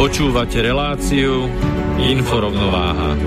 [0.00, 1.44] Počúvate reláciu
[2.00, 3.20] Inforovnováha.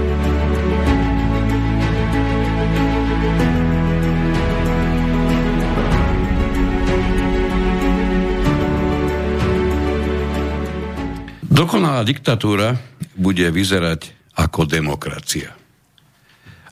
[11.45, 12.73] Dokonalá diktatúra
[13.21, 15.53] bude vyzerať ako demokracia.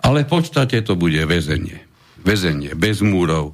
[0.02, 1.77] Ale v podstate to bude väzenie.
[2.25, 3.53] Väzenie bez múrov,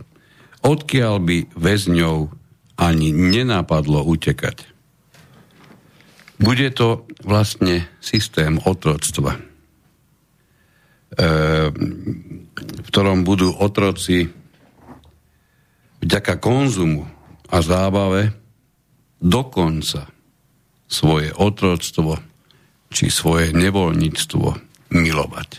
[0.64, 2.32] odkiaľ by väzňov
[2.80, 4.77] ani nenápadlo utekať.
[6.38, 9.42] Bude to vlastne systém otroctva, e,
[12.54, 14.30] v ktorom budú otroci
[15.98, 17.10] vďaka konzumu
[17.50, 18.38] a zábave
[19.18, 20.06] dokonca
[20.86, 22.22] svoje otroctvo
[22.94, 24.48] či svoje nevoľníctvo
[24.94, 25.50] milovať.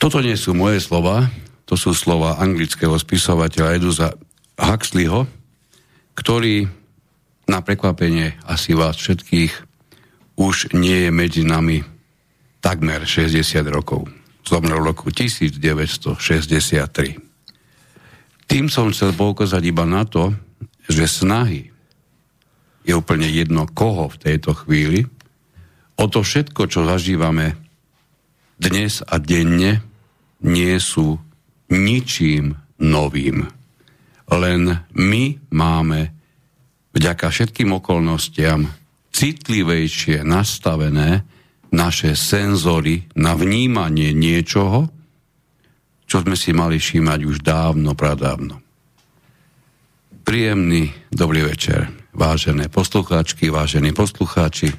[0.00, 1.28] Toto nie sú moje slova,
[1.68, 4.08] to sú slova anglického spisovateľa Eduza
[4.56, 5.28] Huxleyho,
[6.16, 6.79] ktorý
[7.50, 9.50] na prekvapenie asi vás všetkých
[10.38, 11.82] už nie je medzi nami
[12.62, 14.06] takmer 60 rokov.
[14.46, 17.18] Zomrel v roku 1963.
[18.46, 20.30] Tým som chcel poukázať iba na to,
[20.86, 21.74] že snahy
[22.86, 25.04] je úplne jedno koho v tejto chvíli,
[26.00, 27.58] o to všetko, čo zažívame
[28.56, 29.84] dnes a denne,
[30.40, 31.20] nie sú
[31.68, 33.44] ničím novým.
[34.32, 36.19] Len my máme
[36.94, 38.70] vďaka všetkým okolnostiam
[39.10, 41.26] citlivejšie nastavené
[41.70, 44.90] naše senzory na vnímanie niečoho,
[46.10, 48.58] čo sme si mali všímať už dávno, pradávno.
[50.26, 54.74] Príjemný dobrý večer, vážené poslucháčky, vážení poslucháči.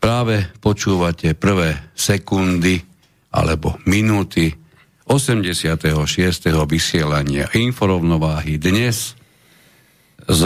[0.00, 2.80] Práve počúvate prvé sekundy
[3.32, 4.52] alebo minúty
[5.06, 5.84] 86.
[6.66, 9.14] vysielania inforovnováhy dnes
[10.26, 10.42] z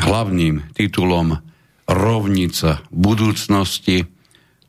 [0.00, 1.38] hlavným titulom
[1.90, 4.06] Rovnica budúcnosti.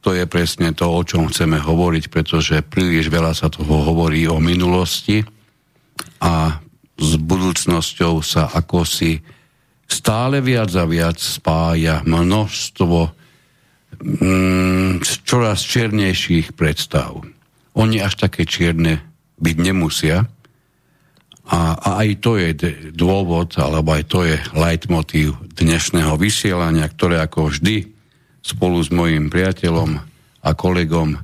[0.02, 4.42] To je presne to, o čom chceme hovoriť, pretože príliš veľa sa toho hovorí o
[4.42, 5.22] minulosti
[6.18, 6.58] a
[6.97, 9.22] s budúcnosťou sa ako si
[9.86, 12.98] stále viac a viac spája množstvo
[14.02, 17.22] mm, čoraz čiernejších predstav.
[17.78, 19.03] Oni až také čierne
[19.42, 20.25] byť nemusia,
[21.47, 22.53] a, a aj to je
[22.94, 27.90] dôvod, alebo aj to je leitmotív dnešného vysielania, ktoré ako vždy
[28.41, 30.01] spolu s mojim priateľom
[30.41, 31.18] a kolegom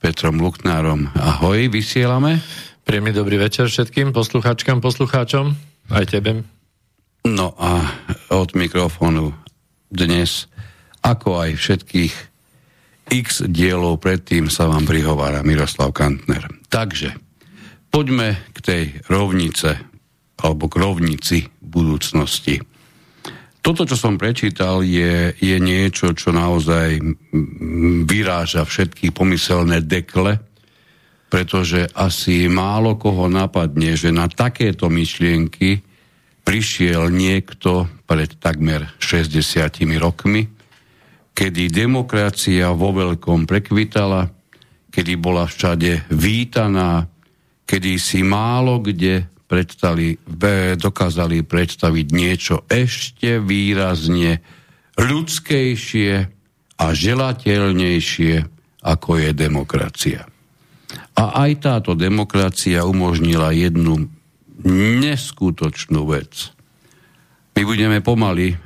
[0.00, 1.12] Petrom Luknárom.
[1.14, 2.40] Ahoj, vysielame.
[2.88, 5.54] Príjemný dobrý večer všetkým poslucháčkam, poslucháčom,
[5.92, 6.42] aj tebe.
[7.28, 7.84] No a
[8.32, 9.36] od mikrofónu
[9.92, 10.48] dnes,
[11.04, 12.14] ako aj všetkých
[13.10, 16.46] x dielov predtým sa vám prihovára Miroslav Kantner.
[16.70, 17.12] Takže,
[17.90, 19.82] Poďme k tej rovnice,
[20.38, 22.62] alebo k rovnici budúcnosti.
[23.60, 27.02] Toto, čo som prečítal, je, je niečo, čo naozaj
[28.08, 30.40] vyráža všetky pomyselné dekle,
[31.28, 35.82] pretože asi málo koho napadne, že na takéto myšlienky
[36.46, 39.36] prišiel niekto pred takmer 60
[39.98, 40.46] rokmi,
[41.36, 44.30] kedy demokracia vo veľkom prekvitala,
[44.88, 47.06] kedy bola všade vítaná,
[47.70, 50.18] kedy si málo kde predstali,
[50.74, 54.42] dokázali predstaviť niečo ešte výrazne
[54.98, 56.12] ľudskejšie
[56.82, 58.34] a želateľnejšie,
[58.82, 60.26] ako je demokracia.
[61.14, 64.10] A aj táto demokracia umožnila jednu
[65.02, 66.50] neskutočnú vec.
[67.54, 68.60] My budeme pomaly e, e,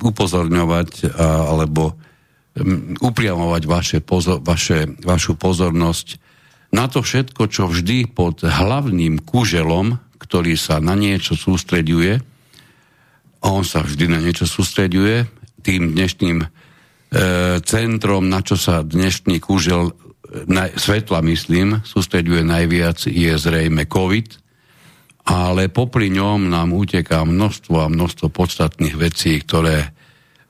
[0.00, 2.64] upozorňovať a, alebo e,
[2.98, 6.27] upriamovať vaše pozor, vaše, vašu pozornosť
[6.68, 12.20] na to všetko, čo vždy pod hlavným kuželom, ktorý sa na niečo sústreďuje,
[13.40, 15.30] on sa vždy na niečo sústreďuje,
[15.62, 16.44] tým dnešným
[17.64, 19.96] centrom, na čo sa dnešný kúžel
[20.44, 24.28] na, svetla, myslím, sústreďuje najviac, je zrejme COVID,
[25.28, 29.92] ale popri ňom nám uteká množstvo a množstvo podstatných vecí, ktoré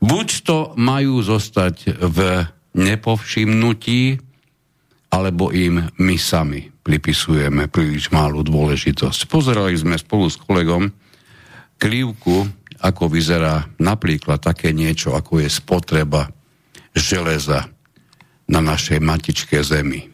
[0.02, 2.18] buď to majú zostať v
[2.74, 4.27] nepovšimnutí,
[5.08, 9.28] alebo im my sami pripisujeme príliš malú dôležitosť.
[9.28, 10.92] Pozerali sme spolu s kolegom
[11.80, 16.28] krivku, ako vyzerá napríklad také niečo, ako je spotreba
[16.92, 17.66] železa
[18.48, 20.08] na našej matičke zemi.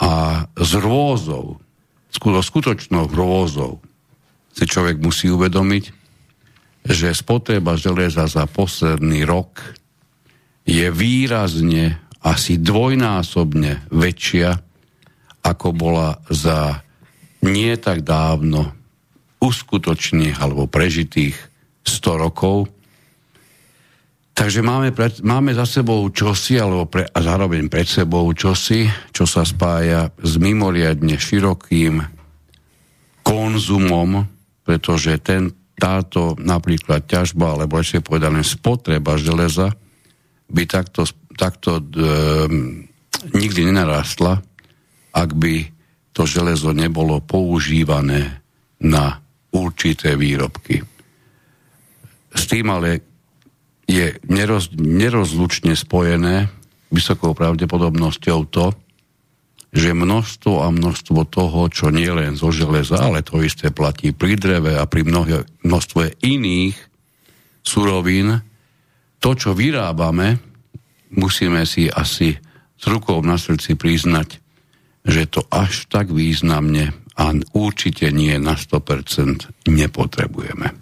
[0.00, 1.60] A z rôzov,
[2.12, 3.84] skutočnou rôzou,
[4.50, 5.84] si človek musí uvedomiť,
[6.88, 9.60] že spotreba železa za posledný rok
[10.64, 14.50] je výrazne asi dvojnásobne väčšia,
[15.40, 16.84] ako bola za
[17.40, 18.76] nie tak dávno
[19.40, 21.36] uskutočných alebo prežitých
[21.80, 22.68] 100 rokov.
[24.36, 29.24] Takže máme, pred, máme za sebou čosi, alebo pre, a zároveň pred sebou čosi, čo
[29.28, 32.00] sa spája s mimoriadne širokým
[33.20, 34.24] konzumom,
[34.64, 39.76] pretože ten, táto napríklad ťažba, alebo ešte povedané spotreba železa
[40.48, 41.04] by takto
[41.40, 41.84] takto e,
[43.32, 44.44] nikdy nenarastla,
[45.16, 45.72] ak by
[46.12, 48.44] to železo nebolo používané
[48.84, 49.24] na
[49.56, 50.84] určité výrobky.
[52.30, 53.00] S tým ale
[53.88, 56.52] je neroz, nerozlučne spojené
[56.92, 58.76] vysokou pravdepodobnosťou to,
[59.70, 64.34] že množstvo a množstvo toho, čo nie len zo železa, ale to isté platí pri
[64.34, 66.74] dreve a pri mnohé, množstve iných
[67.62, 68.42] surovín,
[69.22, 70.49] to, čo vyrábame,
[71.14, 72.38] musíme si asi
[72.80, 74.40] s rukou na srdci priznať,
[75.04, 80.72] že to až tak významne a určite nie na 100% nepotrebujeme.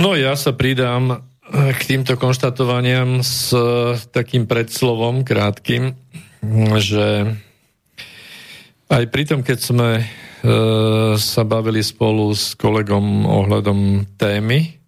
[0.00, 1.20] No ja sa pridám
[1.52, 3.52] k týmto konštatovaniam s
[4.08, 5.92] takým predslovom krátkým,
[6.80, 7.36] že
[8.88, 10.04] aj pri tom, keď sme e,
[11.16, 14.81] sa bavili spolu s kolegom ohľadom témy,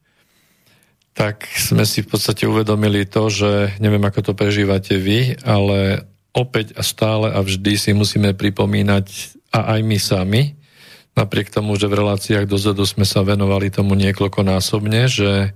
[1.15, 6.03] tak sme si v podstate uvedomili to, že neviem, ako to prežívate vy, ale
[6.35, 9.07] opäť a stále a vždy si musíme pripomínať
[9.55, 10.43] a aj my sami,
[11.15, 15.55] napriek tomu, že v reláciách dozadu sme sa venovali tomu niekoľkonásobne, že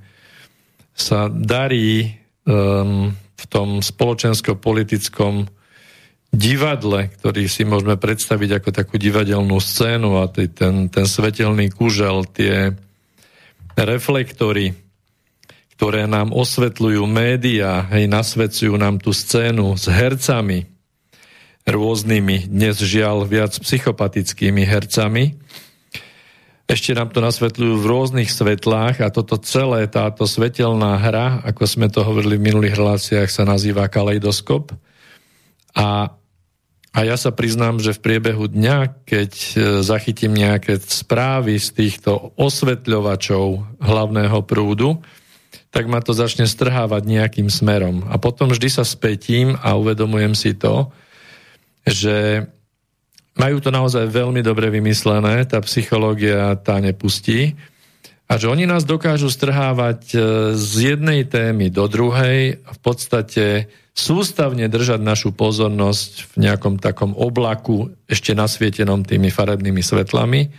[0.94, 2.14] sa darí
[2.46, 5.50] um, v tom spoločensko-politickom
[6.30, 12.78] divadle, ktorý si môžeme predstaviť ako takú divadelnú scénu a ten, ten svetelný kúžel, tie
[13.74, 14.87] reflektory,
[15.78, 20.66] ktoré nám osvetľujú médiá, hej, nasvedcujú nám tú scénu s hercami,
[21.62, 25.38] rôznymi, dnes žiaľ viac psychopatickými hercami.
[26.66, 31.86] Ešte nám to nasvetľujú v rôznych svetlách a toto celé, táto svetelná hra, ako sme
[31.86, 34.74] to hovorili v minulých reláciách, sa nazýva kaleidoskop.
[35.78, 36.10] A,
[36.90, 39.52] a ja sa priznám, že v priebehu dňa, keď e,
[39.86, 44.98] zachytím nejaké správy z týchto osvetľovačov hlavného prúdu,
[45.68, 48.08] tak ma to začne strhávať nejakým smerom.
[48.08, 50.88] A potom vždy sa spätím a uvedomujem si to,
[51.84, 52.48] že
[53.36, 57.54] majú to naozaj veľmi dobre vymyslené, tá psychológia tá nepustí,
[58.28, 60.18] a že oni nás dokážu strhávať e,
[60.52, 67.88] z jednej témy do druhej v podstate sústavne držať našu pozornosť v nejakom takom oblaku,
[68.04, 70.52] ešte nasvietenom tými farebnými svetlami,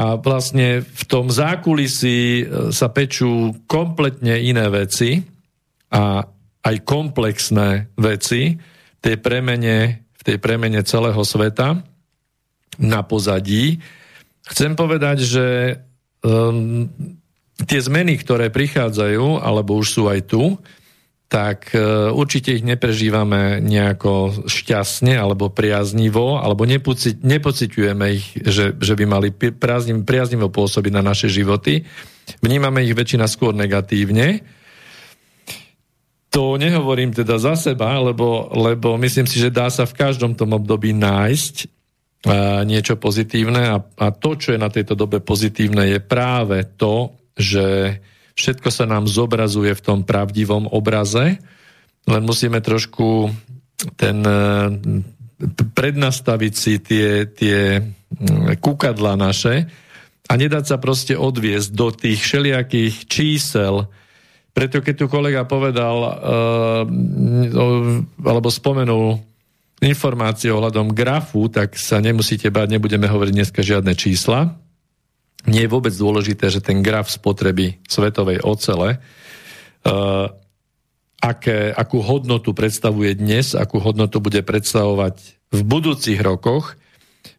[0.00, 5.20] a vlastne v tom zákulisí e, sa pečú kompletne iné veci
[5.92, 6.24] a
[6.64, 8.56] aj komplexné veci
[9.00, 11.76] tej premene, v tej premene celého sveta
[12.80, 13.76] na pozadí.
[14.48, 15.46] Chcem povedať, že
[16.24, 16.88] um,
[17.64, 20.56] tie zmeny, ktoré prichádzajú, alebo už sú aj tu,
[21.30, 28.98] tak e, určite ich neprežívame nejako šťastne alebo priaznivo, alebo nepocit, nepociťujeme ich, že, že
[28.98, 31.86] by mali priaznivo, priaznivo pôsobiť na naše životy.
[32.42, 34.42] Vnímame ich väčšina skôr negatívne.
[36.34, 40.50] To nehovorím teda za seba, lebo, lebo myslím si, že dá sa v každom tom
[40.58, 41.66] období nájsť e,
[42.66, 47.98] niečo pozitívne a, a to, čo je na tejto dobe pozitívne, je práve to, že
[48.40, 51.36] Všetko sa nám zobrazuje v tom pravdivom obraze,
[52.08, 53.28] len musíme trošku
[54.00, 54.40] ten e,
[55.76, 57.84] prednastaviť si tie, tie
[58.56, 59.68] kúkadla naše
[60.24, 63.92] a nedať sa proste odviesť do tých všelijakých čísel.
[64.56, 66.10] Preto keď tu kolega povedal uh,
[68.18, 69.22] alebo spomenul
[69.80, 74.58] informácie ohľadom grafu, tak sa nemusíte báť, nebudeme hovoriť dneska žiadne čísla
[75.48, 79.00] nie je vôbec dôležité, že ten graf spotreby svetovej ocele
[81.20, 85.16] aké, akú hodnotu predstavuje dnes, akú hodnotu bude predstavovať
[85.52, 86.80] v budúcich rokoch,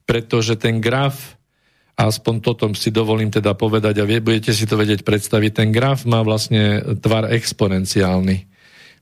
[0.06, 1.38] pretože ten graf,
[1.98, 6.06] aspoň toto si dovolím teda povedať a vie, budete si to vedieť predstaviť, ten graf
[6.06, 8.46] má vlastne tvar exponenciálny.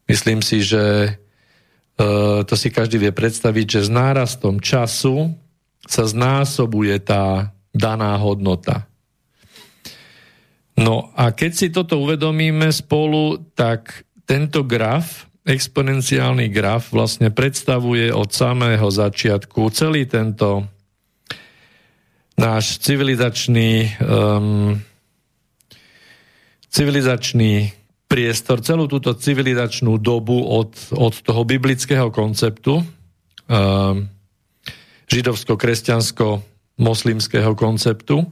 [0.08, 1.12] Myslím si, že e,
[2.48, 5.36] to si každý vie predstaviť, že s nárastom času
[5.86, 8.90] sa znásobuje tá daná hodnota.
[10.80, 18.30] No a keď si toto uvedomíme spolu, tak tento graf, exponenciálny graf, vlastne predstavuje od
[18.32, 20.64] samého začiatku celý tento
[22.40, 24.80] náš civilizačný um,
[26.70, 27.74] civilizačný
[28.08, 34.08] priestor, celú túto civilizačnú dobu od, od toho biblického konceptu um,
[36.80, 38.24] židovsko-kresťansko-moslimského konceptu,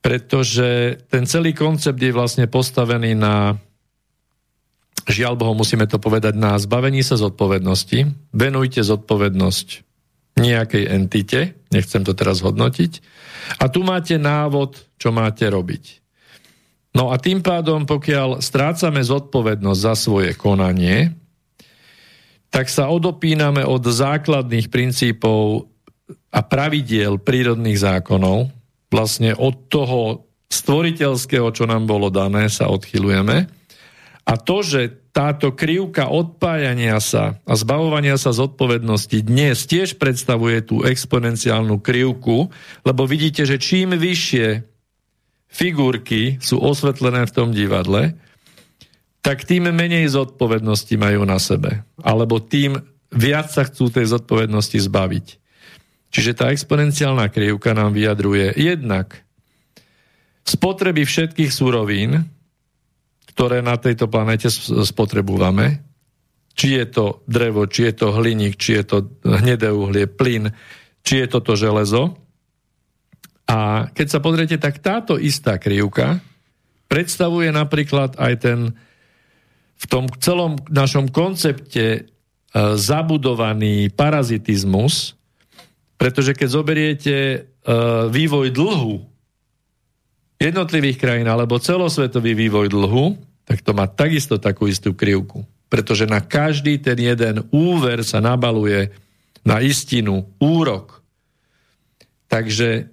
[0.00, 3.56] pretože ten celý koncept je vlastne postavený na
[5.08, 8.30] žiaľ Bohu, musíme to povedať na zbavení sa zodpovednosti.
[8.32, 9.68] Venujte zodpovednosť
[10.40, 11.40] nejakej entite,
[11.72, 12.92] nechcem to teraz hodnotiť.
[13.60, 16.00] A tu máte návod, čo máte robiť.
[16.96, 21.12] No a tým pádom, pokiaľ strácame zodpovednosť za svoje konanie,
[22.50, 25.69] tak sa odopíname od základných princípov
[26.30, 28.50] a pravidiel prírodných zákonov,
[28.90, 33.46] vlastne od toho stvoriteľského, čo nám bolo dané, sa odchylujeme.
[34.26, 40.86] A to, že táto krivka odpájania sa a zbavovania sa zodpovednosti dnes tiež predstavuje tú
[40.86, 42.46] exponenciálnu krivku,
[42.86, 44.62] lebo vidíte, že čím vyššie
[45.50, 48.14] figurky sú osvetlené v tom divadle,
[49.20, 51.82] tak tým menej zodpovednosti majú na sebe.
[51.98, 52.78] Alebo tým
[53.10, 55.26] viac sa chcú tej zodpovednosti zbaviť.
[56.10, 59.22] Čiže tá exponenciálna krivka nám vyjadruje jednak
[60.42, 62.26] spotreby všetkých surovín,
[63.30, 64.50] ktoré na tejto planete
[64.84, 65.86] spotrebujeme.
[66.50, 70.50] Či je to drevo, či je to hliník, či je to hnedé uhlie, plyn,
[71.06, 72.18] či je toto železo.
[73.46, 76.18] A keď sa pozriete, tak táto istá krivka
[76.90, 78.58] predstavuje napríklad aj ten
[79.80, 82.00] v tom celom našom koncepte e,
[82.76, 85.16] zabudovaný parazitizmus,
[86.00, 87.38] pretože keď zoberiete e,
[88.08, 89.04] vývoj dlhu
[90.40, 95.44] jednotlivých krajín alebo celosvetový vývoj dlhu, tak to má takisto takú istú krivku.
[95.68, 98.88] Pretože na každý ten jeden úver sa nabaluje
[99.44, 101.04] na istinu úrok.
[102.32, 102.88] Takže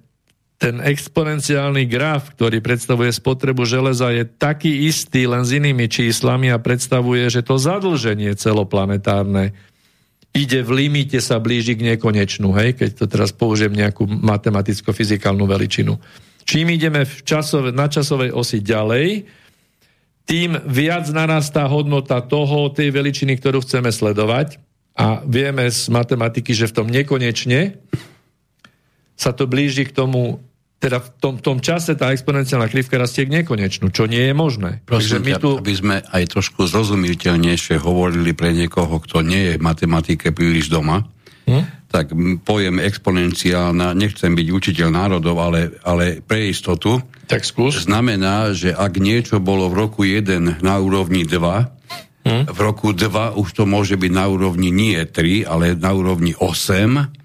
[0.60, 6.60] ten exponenciálny graf, ktorý predstavuje spotrebu železa, je taký istý, len s inými číslami a
[6.60, 9.56] predstavuje, že to zadlženie celoplanetárne
[10.38, 15.98] ide v limite, sa blíži k nekonečnú, hej, keď to teraz použijem nejakú matematicko-fyzikálnu veličinu.
[16.46, 19.26] Čím ideme v časove, na časovej osi ďalej,
[20.28, 24.60] tým viac narastá hodnota toho, tej veličiny, ktorú chceme sledovať.
[24.98, 27.80] A vieme z matematiky, že v tom nekonečne
[29.16, 30.42] sa to blíži k tomu,
[30.78, 34.78] teda v tom, tom čase tá exponenciálna krivka rastie k nekonečnú, čo nie je možné.
[34.86, 35.58] Prosím my tu...
[35.58, 41.02] aby sme aj trošku zrozumiteľnejšie hovorili pre niekoho, kto nie je v matematike príliš doma,
[41.50, 41.90] hm?
[41.90, 42.14] tak
[42.46, 47.82] pojem exponenciálna, nechcem byť učiteľ národov, ale, ale pre istotu, tak skús.
[47.82, 51.34] znamená, že ak niečo bolo v roku 1 na úrovni 2,
[52.22, 52.42] hm?
[52.54, 57.18] v roku 2 už to môže byť na úrovni nie 3, ale na úrovni 8,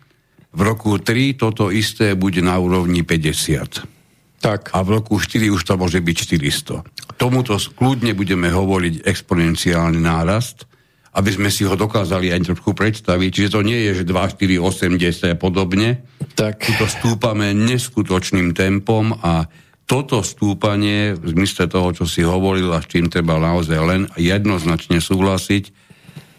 [0.53, 3.89] v roku 3 toto isté bude na úrovni 50.
[4.37, 4.69] Tak.
[4.75, 7.17] A v roku 4 už to môže byť 400.
[7.17, 10.69] Tomuto kľudne budeme hovoriť exponenciálny nárast,
[11.13, 13.29] aby sme si ho dokázali aj trošku predstaviť.
[13.29, 15.89] Čiže to nie je, že 2, 4, 8, 10 a podobne.
[16.37, 16.65] Tak.
[16.81, 19.47] To stúpame neskutočným tempom a
[19.83, 25.03] toto stúpanie, v zmysle toho, čo si hovoril a s čím treba naozaj len jednoznačne
[25.03, 25.69] súhlasiť,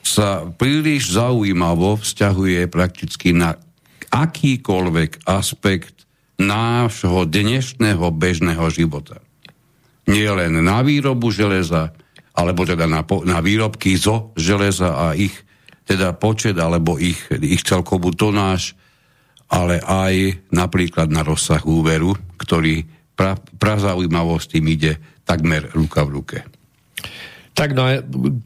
[0.05, 3.57] sa príliš zaujímavo vzťahuje prakticky na
[4.15, 6.07] akýkoľvek aspekt
[6.39, 9.19] nášho dnešného bežného života.
[10.07, 11.91] Nie len na výrobu železa,
[12.35, 15.35] alebo teda na, na výrobky zo železa a ich
[15.85, 18.79] teda počet alebo ich, ich celkovú tonáž,
[19.51, 22.87] ale aj napríklad na rozsah úveru, ktorý
[23.19, 26.39] pra, prazaujímavo s tým ide takmer ruka v ruke.
[27.55, 27.87] Tak no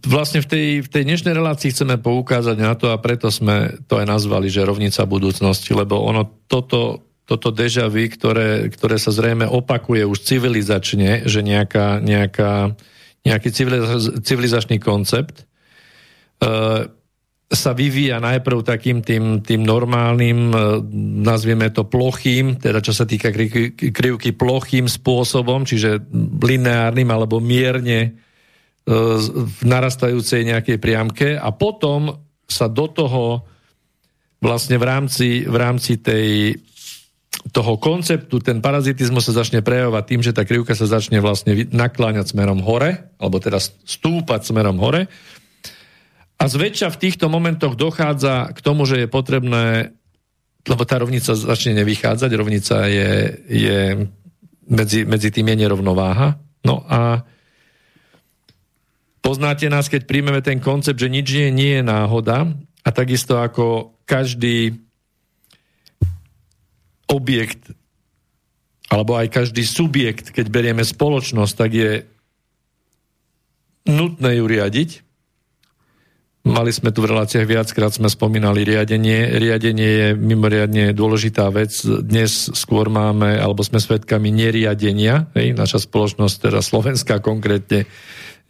[0.04, 3.96] vlastne v tej, v tej dnešnej relácii chceme poukázať na to a preto sme to
[3.96, 9.48] aj nazvali, že rovnica budúcnosti, lebo ono toto, toto deja vu, ktoré, ktoré sa zrejme
[9.48, 12.76] opakuje už civilizačne, že nejaká, nejaká
[13.28, 13.48] nejaký
[14.22, 15.44] civilizačný koncept, e,
[17.48, 20.56] sa vyvíja najprv takým tým, tým normálnym, e,
[21.24, 23.32] nazvieme to plochým, teda čo sa týka
[23.92, 26.04] krivky plochým spôsobom, čiže
[26.40, 28.27] lineárnym alebo mierne
[28.88, 33.44] v narastajúcej nejakej priamke a potom sa do toho
[34.40, 36.56] vlastne v rámci, v rámci tej,
[37.52, 42.32] toho konceptu ten parazitizmus sa začne prejavovať tým, že tá krivka sa začne vlastne nakláňať
[42.32, 45.04] smerom hore, alebo teda stúpať smerom hore.
[46.38, 49.90] A zväčša v týchto momentoch dochádza k tomu, že je potrebné,
[50.64, 53.10] lebo tá rovnica začne nevychádzať, rovnica je,
[53.52, 53.80] je
[54.70, 56.38] medzi, medzi tým je nerovnováha.
[56.62, 57.26] No a
[59.28, 62.48] poznáte nás, keď príjmeme ten koncept, že nič nie, nie je náhoda
[62.80, 64.80] a takisto ako každý
[67.12, 67.76] objekt
[68.88, 72.08] alebo aj každý subjekt, keď berieme spoločnosť, tak je
[73.84, 75.04] nutné ju riadiť.
[76.48, 79.36] Mali sme tu v reláciách viackrát sme spomínali riadenie.
[79.36, 81.76] Riadenie je mimoriadne dôležitá vec.
[81.84, 85.28] Dnes skôr máme, alebo sme svedkami neriadenia.
[85.36, 85.52] Hej?
[85.52, 87.84] Naša spoločnosť, teda Slovenská konkrétne,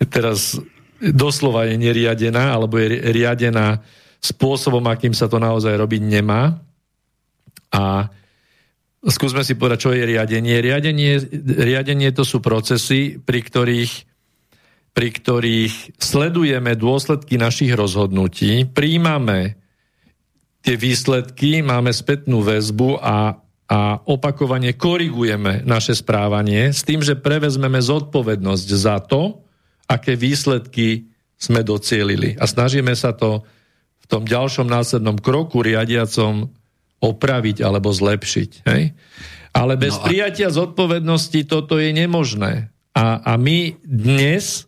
[0.06, 0.54] teraz
[1.02, 3.82] doslova je neriadená, alebo je riadená
[4.18, 6.58] spôsobom, akým sa to naozaj robiť nemá.
[7.70, 8.10] A
[9.06, 10.58] skúsme si povedať, čo je riadenie.
[10.58, 11.22] Riadenie,
[11.58, 13.92] riadenie to sú procesy, pri ktorých,
[14.90, 19.54] pri ktorých sledujeme dôsledky našich rozhodnutí, príjmame
[20.66, 23.38] tie výsledky, máme spätnú väzbu a,
[23.70, 29.47] a opakovane korigujeme naše správanie s tým, že prevezmeme zodpovednosť za to,
[29.88, 31.08] aké výsledky
[31.40, 32.36] sme docielili.
[32.36, 33.42] A snažíme sa to
[34.08, 36.48] tom ďalšom následnom kroku riadiacom
[36.98, 38.50] opraviť alebo zlepšiť.
[38.66, 38.96] Hej?
[39.52, 40.04] Ale bez no a...
[40.08, 42.72] prijatia zodpovednosti toto je nemožné.
[42.96, 44.66] A, a my dnes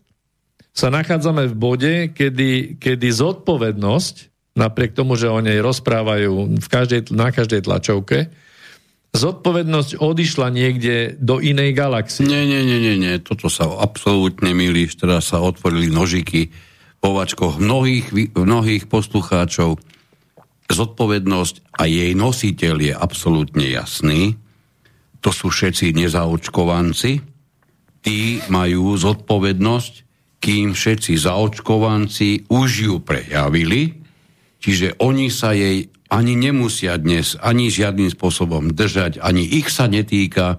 [0.71, 4.15] sa nachádzame v bode, kedy, kedy zodpovednosť,
[4.55, 8.31] napriek tomu, že o nej rozprávajú v každej, na každej tlačovke,
[9.11, 12.27] zodpovednosť odišla niekde do inej galaxie.
[12.27, 13.15] Nie, nie, nie, nie, nie.
[13.19, 16.55] toto sa absolútne milíš, teraz sa otvorili nožiky
[17.03, 19.81] povačkoch mnohých, mnohých poslucháčov.
[20.71, 24.39] Zodpovednosť a jej nositeľ je absolútne jasný.
[25.27, 27.11] To sú všetci nezaočkovanci.
[28.01, 29.95] Tí majú zodpovednosť,
[30.41, 33.93] kým všetci zaočkovanci už ju prejavili,
[34.57, 40.59] čiže oni sa jej ani nemusia dnes ani žiadnym spôsobom držať, ani ich sa netýka.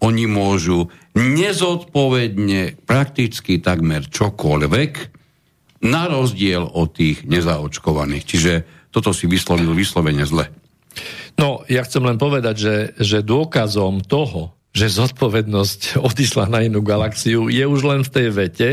[0.00, 5.20] Oni môžu nezodpovedne prakticky takmer čokoľvek,
[5.80, 8.24] na rozdiel od tých nezaočkovaných.
[8.24, 8.52] Čiže
[8.92, 10.52] toto si vyslovil vyslovene zle.
[11.40, 17.48] No, ja chcem len povedať, že, že dôkazom toho, že zodpovednosť odišla na inú galaxiu,
[17.48, 18.70] je už len v tej vete,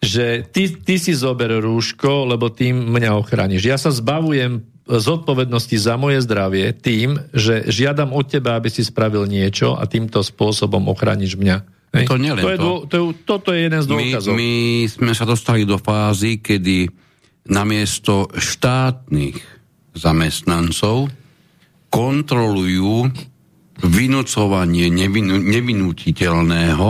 [0.00, 3.64] že ty, ty si zober rúško, lebo tým mňa ochrániš.
[3.64, 9.26] Ja sa zbavujem zodpovednosti za moje zdravie tým, že žiadam od teba, aby si spravil
[9.26, 11.56] niečo a týmto spôsobom ochrániš mňa.
[11.94, 12.06] Hej.
[12.06, 12.48] To nie to.
[12.50, 12.72] Je, to.
[12.86, 14.32] To, je, toto je jeden z dôkazov.
[14.38, 14.52] My, my
[14.86, 16.86] sme sa dostali do fázy, kedy
[17.50, 19.38] namiesto štátnych
[19.96, 21.10] zamestnancov
[21.90, 23.10] kontrolujú
[23.80, 26.88] vynúcovanie nevinu, nevinutiteľného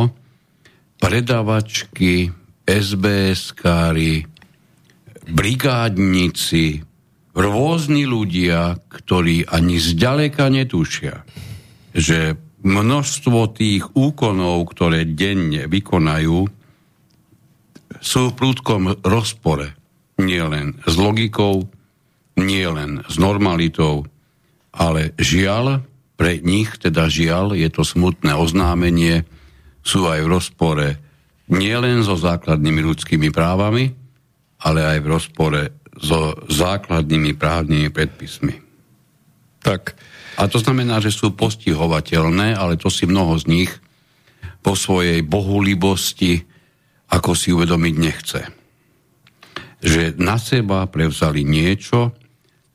[0.96, 2.32] predavačky,
[2.66, 4.26] SBS-kári,
[5.26, 6.85] brigádnici,
[7.36, 11.22] rôzni ľudia, ktorí ani zďaleka netušia,
[11.92, 16.48] že množstvo tých úkonov, ktoré denne vykonajú,
[18.00, 19.76] sú v prúdkom rozpore.
[20.16, 21.68] Nie len s logikou,
[22.40, 24.08] nie len s normalitou,
[24.72, 25.84] ale žiaľ,
[26.16, 29.28] pre nich, teda žiaľ, je to smutné oznámenie,
[29.84, 30.88] sú aj v rozpore
[31.52, 33.92] nielen so základnými ľudskými právami,
[34.64, 35.62] ale aj v rozpore
[36.00, 38.54] so základnými právnymi predpismi.
[39.64, 39.96] Tak,
[40.36, 43.72] a to znamená, že sú postihovateľné, ale to si mnoho z nich
[44.60, 46.44] po svojej bohulibosti
[47.06, 48.40] ako si uvedomiť nechce.
[49.78, 52.18] Že na seba prevzali niečo,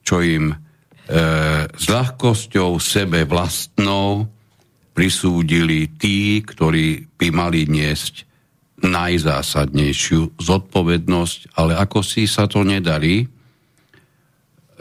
[0.02, 0.56] čo im e,
[1.68, 4.32] s ľahkosťou sebe vlastnou
[4.96, 8.31] prisúdili tí, ktorí by mali niesť
[8.82, 13.30] najzásadnejšiu zodpovednosť, ale ako si sa to nedarí,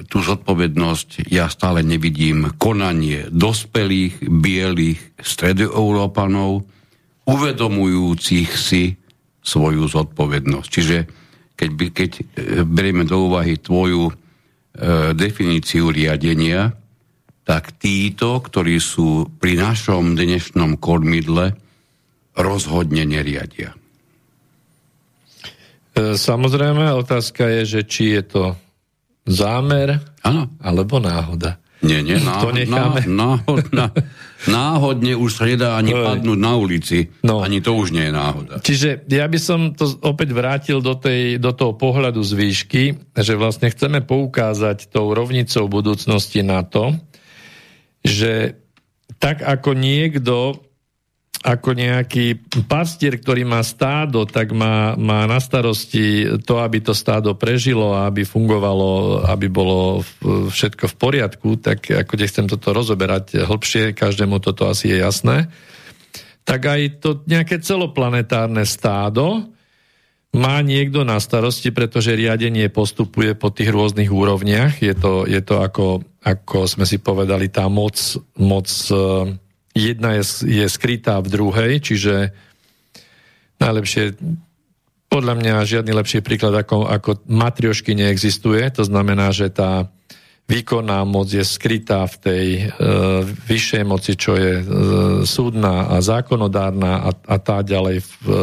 [0.08, 6.64] tú zodpovednosť ja stále nevidím konanie dospelých, bielých stredoeurópanov,
[7.28, 8.96] uvedomujúcich si
[9.44, 10.68] svoju zodpovednosť.
[10.68, 10.96] Čiže
[11.56, 12.22] keď, keď e,
[12.64, 14.12] berieme do úvahy tvoju e,
[15.12, 16.72] definíciu riadenia,
[17.44, 21.56] tak títo, ktorí sú pri našom dnešnom kormidle,
[22.36, 23.76] rozhodne neriadia.
[25.94, 28.44] E, samozrejme, otázka je, že či je to
[29.26, 30.50] zámer ano.
[30.62, 31.58] alebo náhoda.
[31.80, 33.00] Nie, nie, náhod, to necháme.
[33.08, 34.04] Náhod, náhod,
[34.44, 36.04] náhodne už sa nedá ani Oj.
[36.04, 37.08] padnúť na ulici.
[37.24, 37.40] No.
[37.40, 38.60] Ani to už nie je náhoda.
[38.60, 42.82] Čiže ja by som to opäť vrátil do, tej, do toho pohľadu z výšky,
[43.16, 46.92] že vlastne chceme poukázať tou rovnicou budúcnosti na to,
[48.04, 48.60] že
[49.16, 50.60] tak ako niekto
[51.40, 52.36] ako nejaký
[52.68, 58.12] pastier, ktorý má stádo, tak má, má na starosti to, aby to stádo prežilo a
[58.12, 60.04] aby fungovalo, aby bolo
[60.52, 65.48] všetko v poriadku, tak ako nechcem toto rozoberať hĺbšie, každému toto asi je jasné,
[66.44, 69.48] tak aj to nejaké celoplanetárne stádo
[70.30, 74.78] má niekto na starosti, pretože riadenie postupuje po tých rôznych úrovniach.
[74.78, 77.98] Je to, je to ako, ako sme si povedali, tá moc,
[78.38, 78.70] moc
[79.74, 82.34] jedna je, je skrytá v druhej, čiže
[83.60, 84.16] najlepšie,
[85.10, 89.90] podľa mňa žiadny lepší príklad ako, ako matriošky neexistuje, to znamená, že tá
[90.50, 92.62] výkonná moc je skrytá v tej e,
[93.46, 94.64] vyššej moci, čo je e,
[95.22, 98.34] súdna a zákonodárna a, a tá ďalej v e,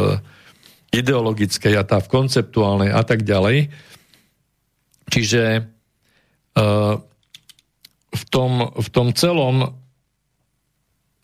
[0.96, 3.68] ideologickej a tá v konceptuálnej a tak ďalej.
[5.12, 5.62] Čiže e,
[8.08, 9.76] v, tom, v tom celom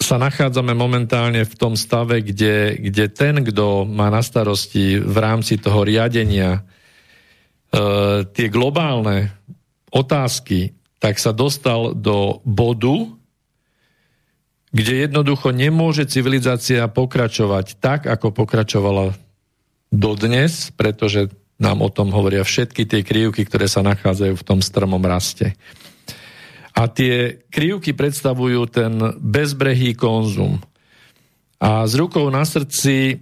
[0.03, 5.55] sa nachádzame momentálne v tom stave, kde, kde ten, kto má na starosti v rámci
[5.57, 6.61] toho riadenia e,
[8.27, 9.31] tie globálne
[9.89, 13.11] otázky, tak sa dostal do bodu,
[14.73, 19.13] kde jednoducho nemôže civilizácia pokračovať tak, ako pokračovala
[19.93, 21.29] dodnes, pretože
[21.61, 25.53] nám o tom hovoria všetky tie krivky, ktoré sa nachádzajú v tom strmom raste.
[26.73, 30.57] A tie krivky predstavujú ten bezbrehý konzum.
[31.61, 33.15] A s rukou na srdci e,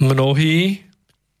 [0.00, 0.80] mnohí,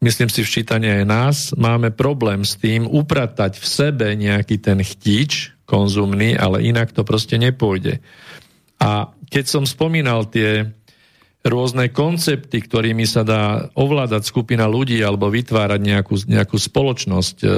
[0.02, 5.56] myslím si včítanie aj nás, máme problém s tým upratať v sebe nejaký ten chtič
[5.64, 8.02] konzumný, ale inak to proste nepôjde.
[8.82, 10.68] A keď som spomínal tie
[11.46, 17.48] rôzne koncepty, ktorými sa dá ovládať skupina ľudí alebo vytvárať nejakú, nejakú spoločnosť, e,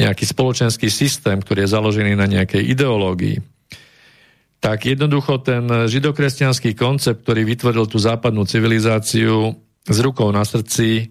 [0.00, 3.38] nejaký spoločenský systém, ktorý je založený na nejakej ideológii,
[4.60, 9.56] tak jednoducho ten židokresťanský koncept, ktorý vytvoril tú západnú civilizáciu
[9.88, 11.08] s rukou na srdci,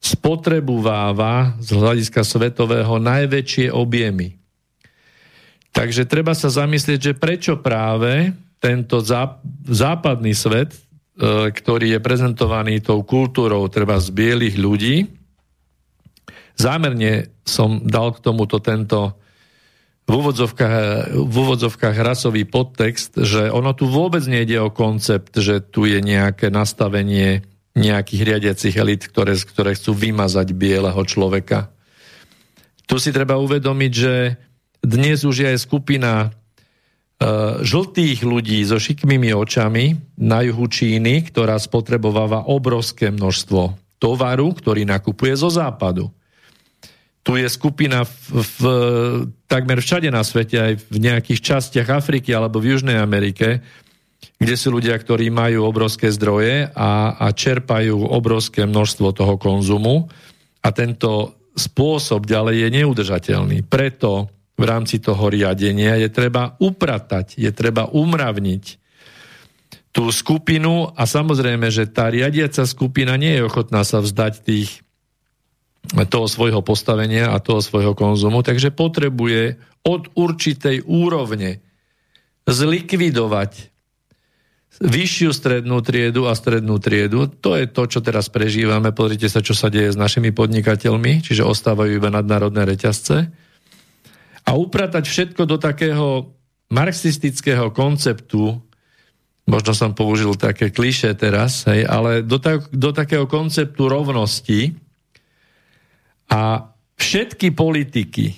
[0.00, 4.36] spotrebováva z hľadiska svetového najväčšie objemy.
[5.76, 9.04] Takže treba sa zamyslieť, že prečo práve tento
[9.68, 10.78] západný svet, e,
[11.52, 14.96] ktorý je prezentovaný tou kultúrou treba z bielých ľudí,
[16.56, 19.20] Zámerne som dal k tomuto tento
[20.06, 25.84] v úvodzovkách, v úvodzovkách rasový podtext, že ono tu vôbec nejde o koncept, že tu
[25.84, 27.42] je nejaké nastavenie
[27.76, 31.68] nejakých riadiacich elit, ktoré, ktoré chcú vymazať bieleho človeka.
[32.88, 34.14] Tu si treba uvedomiť, že
[34.80, 41.58] dnes už je aj skupina uh, žltých ľudí so šikmými očami na juhu Číny, ktorá
[41.60, 46.08] spotrebováva obrovské množstvo tovaru, ktorý nakupuje zo západu.
[47.26, 48.60] Tu je skupina v, v,
[49.50, 53.66] takmer všade na svete, aj v nejakých častiach Afriky alebo v Južnej Amerike,
[54.38, 60.06] kde sú ľudia, ktorí majú obrovské zdroje a, a čerpajú obrovské množstvo toho konzumu
[60.62, 63.58] a tento spôsob ďalej je neudržateľný.
[63.66, 68.64] Preto v rámci toho riadenia je treba upratať, je treba umravniť
[69.90, 74.85] tú skupinu a samozrejme, že tá riadiaca skupina nie je ochotná sa vzdať tých
[75.86, 81.62] toho svojho postavenia a toho svojho konzumu, takže potrebuje od určitej úrovne
[82.46, 83.74] zlikvidovať
[84.76, 87.32] vyššiu strednú triedu a strednú triedu.
[87.40, 88.92] To je to, čo teraz prežívame.
[88.92, 93.32] Pozrite sa, čo sa deje s našimi podnikateľmi, čiže ostávajú iba nadnárodné reťazce.
[94.46, 96.36] A upratať všetko do takého
[96.68, 98.60] marxistického konceptu,
[99.48, 104.76] možno som použil také kliše teraz, hej, ale do, tak, do takého konceptu rovnosti,
[106.32, 108.34] a všetky politiky,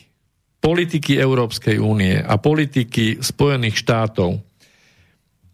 [0.61, 4.49] politiky Európskej únie a politiky Spojených štátov,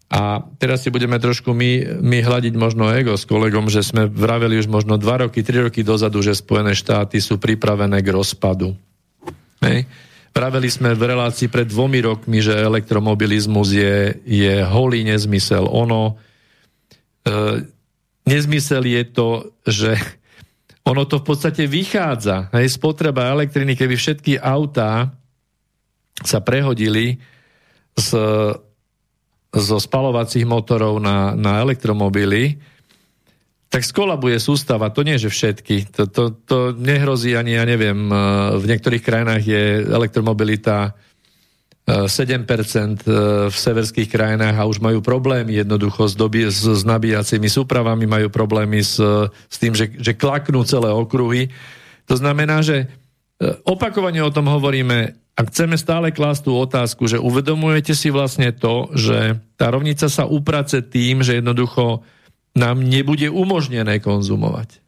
[0.05, 4.61] a teraz si budeme trošku my, my hľadiť možno ego s kolegom, že sme vraveli
[4.61, 8.77] už možno dva roky, tri roky dozadu, že Spojené štáty sú pripravené k rozpadu.
[9.65, 9.89] Hej.
[10.29, 15.65] Praveli sme v relácii pred dvomi rokmi, že elektromobilizmus je, je holý nezmysel.
[15.65, 16.21] Ono,
[17.25, 17.65] e,
[18.29, 19.29] nezmysel je to,
[19.65, 19.97] že
[20.85, 22.53] ono to v podstate vychádza.
[22.53, 25.17] Hej, spotreba elektriny, keby všetky autá
[26.21, 27.17] sa prehodili
[27.97, 28.09] z,
[29.49, 32.61] zo spalovacích motorov na, na elektromobily,
[33.67, 34.93] tak skolabuje sústava.
[34.93, 35.91] To nie, že všetky.
[35.99, 38.07] To, to, to nehrozí ani, ja neviem,
[38.55, 40.95] v niektorých krajinách je elektromobilita
[41.85, 42.49] 7%
[43.45, 48.33] v severských krajinách a už majú problémy jednoducho s, doby, s, s nabíjacími súpravami, majú
[48.33, 48.97] problémy s,
[49.29, 51.53] s tým, že, že klaknú celé okruhy.
[52.09, 52.89] To znamená, že
[53.69, 58.89] opakovane o tom hovoríme, ak chceme stále klásť tú otázku, že uvedomujete si vlastne to,
[58.97, 62.01] že tá rovnica sa uprace tým, že jednoducho
[62.55, 64.81] nám nebude umožnené konzumovať.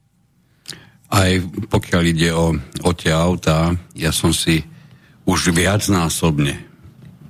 [1.13, 1.31] Aj
[1.71, 4.65] pokiaľ ide o, o tie autá, ja som si
[5.27, 6.66] už viacnásobne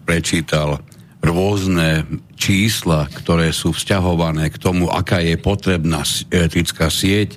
[0.07, 0.79] prečítal
[1.19, 2.07] rôzne
[2.39, 7.35] čísla, ktoré sú vzťahované k tomu, aká je potrebná elektrická sieť,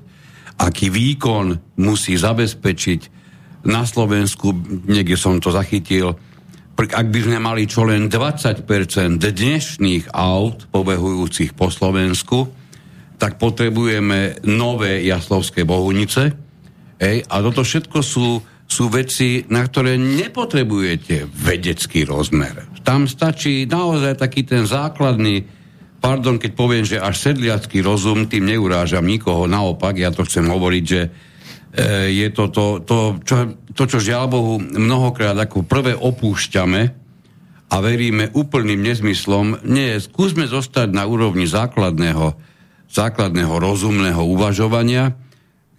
[0.60, 3.18] aký výkon musí zabezpečiť
[3.66, 4.54] na Slovensku,
[4.86, 6.14] niekde som to zachytil,
[6.80, 8.64] ak by sme mali čo len 20%
[9.20, 12.48] dnešných aut pobehujúcich po Slovensku,
[13.20, 16.32] tak potrebujeme nové jaslovské bohunice.
[16.96, 22.70] Ej, a toto všetko sú, sú veci, na ktoré nepotrebujete vedecký rozmer.
[22.86, 25.42] Tam stačí naozaj taký ten základný,
[25.98, 30.84] pardon, keď poviem, že až sedliacký rozum, tým neurážam nikoho, naopak, ja to chcem hovoriť,
[30.86, 31.00] že
[31.70, 36.82] E, je to to, to, čo, to, čo žiaľ Bohu mnohokrát ako prvé opúšťame
[37.70, 39.62] a veríme úplným nezmyslom.
[39.62, 42.34] Nie, skúsme zostať na úrovni základného,
[42.90, 45.14] základného rozumného uvažovania,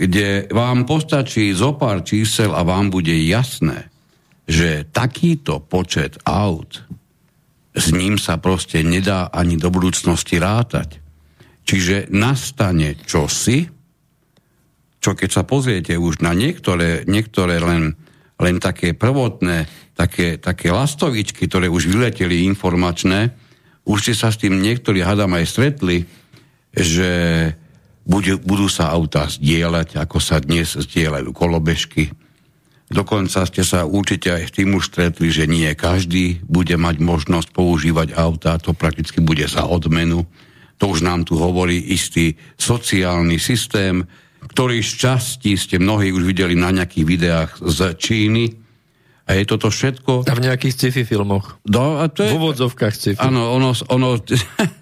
[0.01, 3.93] kde vám postačí zo pár čísel a vám bude jasné,
[4.49, 6.81] že takýto počet aut
[7.77, 10.97] s ním sa proste nedá ani do budúcnosti rátať.
[11.63, 13.69] Čiže nastane čosi,
[14.97, 17.93] čo keď sa pozriete už na niektoré, niektoré len,
[18.41, 23.37] len také prvotné, také, také lastovičky, ktoré už vyleteli informačné,
[23.85, 26.09] už ste sa s tým niektorí hadam aj stretli,
[26.73, 27.11] že
[28.05, 32.13] budú, budú sa autá zdieľať, ako sa dnes zdieľajú kolobežky.
[32.91, 37.55] Dokonca ste sa určite aj s tým už stretli, že nie každý bude mať možnosť
[37.55, 40.27] používať autá, to prakticky bude za odmenu.
[40.83, 44.03] To už nám tu hovorí istý sociálny systém,
[44.43, 48.45] ktorý z časti ste mnohí už videli na nejakých videách z Číny.
[49.29, 50.27] A je toto všetko...
[50.27, 51.61] A v nejakých sci-fi filmoch.
[51.63, 52.35] No, a to je...
[52.35, 53.21] V úvodzovkách sci-fi.
[53.21, 54.19] Áno, ono, ono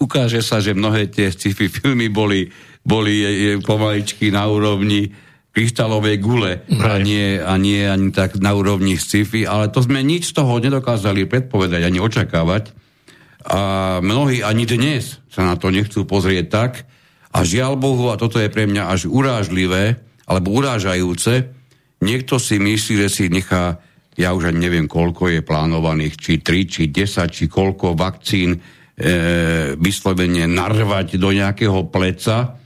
[0.00, 2.50] ukáže sa, že mnohé tie sci-fi filmy boli,
[2.82, 5.12] boli je, je, pomaličky na úrovni
[5.54, 10.30] kryštálovej gule a nie, a nie ani tak na úrovni sci-fi, ale to sme nič
[10.30, 12.70] z toho nedokázali predpovedať ani očakávať.
[13.48, 13.60] A
[14.04, 16.72] mnohí ani dnes sa na to nechcú pozrieť tak,
[17.28, 21.52] a žiaľ Bohu, a toto je pre mňa až urážlivé, alebo urážajúce,
[22.00, 23.80] niekto si myslí, že si nechá,
[24.16, 28.56] ja už ani neviem, koľko je plánovaných, či 3, či 10, či koľko vakcín
[29.78, 32.58] vyslovene narvať do nejakého pleca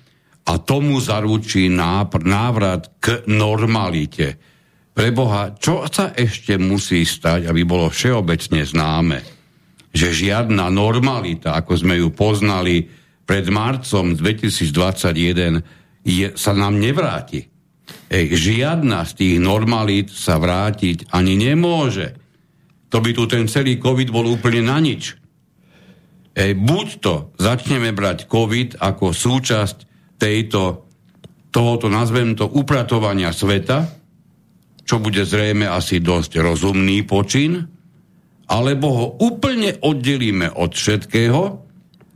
[0.43, 4.41] a tomu zaručí návrat k normalite.
[4.93, 9.19] Preboha, čo sa ešte musí stať, aby bolo všeobecne známe,
[9.93, 12.89] že žiadna normalita, ako sme ju poznali
[13.23, 17.47] pred marcom 2021 je, sa nám nevráti.
[18.13, 22.19] Ej, žiadna z tých normalít sa vrátiť ani nemôže.
[22.93, 25.22] To by tu ten celý COVID bol úplne na nič.
[26.33, 29.77] Ej, buď to začneme brať COVID ako súčasť
[30.17, 30.89] tejto,
[31.53, 33.89] tohoto, nazvem to, upratovania sveta,
[34.83, 37.69] čo bude zrejme asi dosť rozumný počin,
[38.49, 41.63] alebo ho úplne oddelíme od všetkého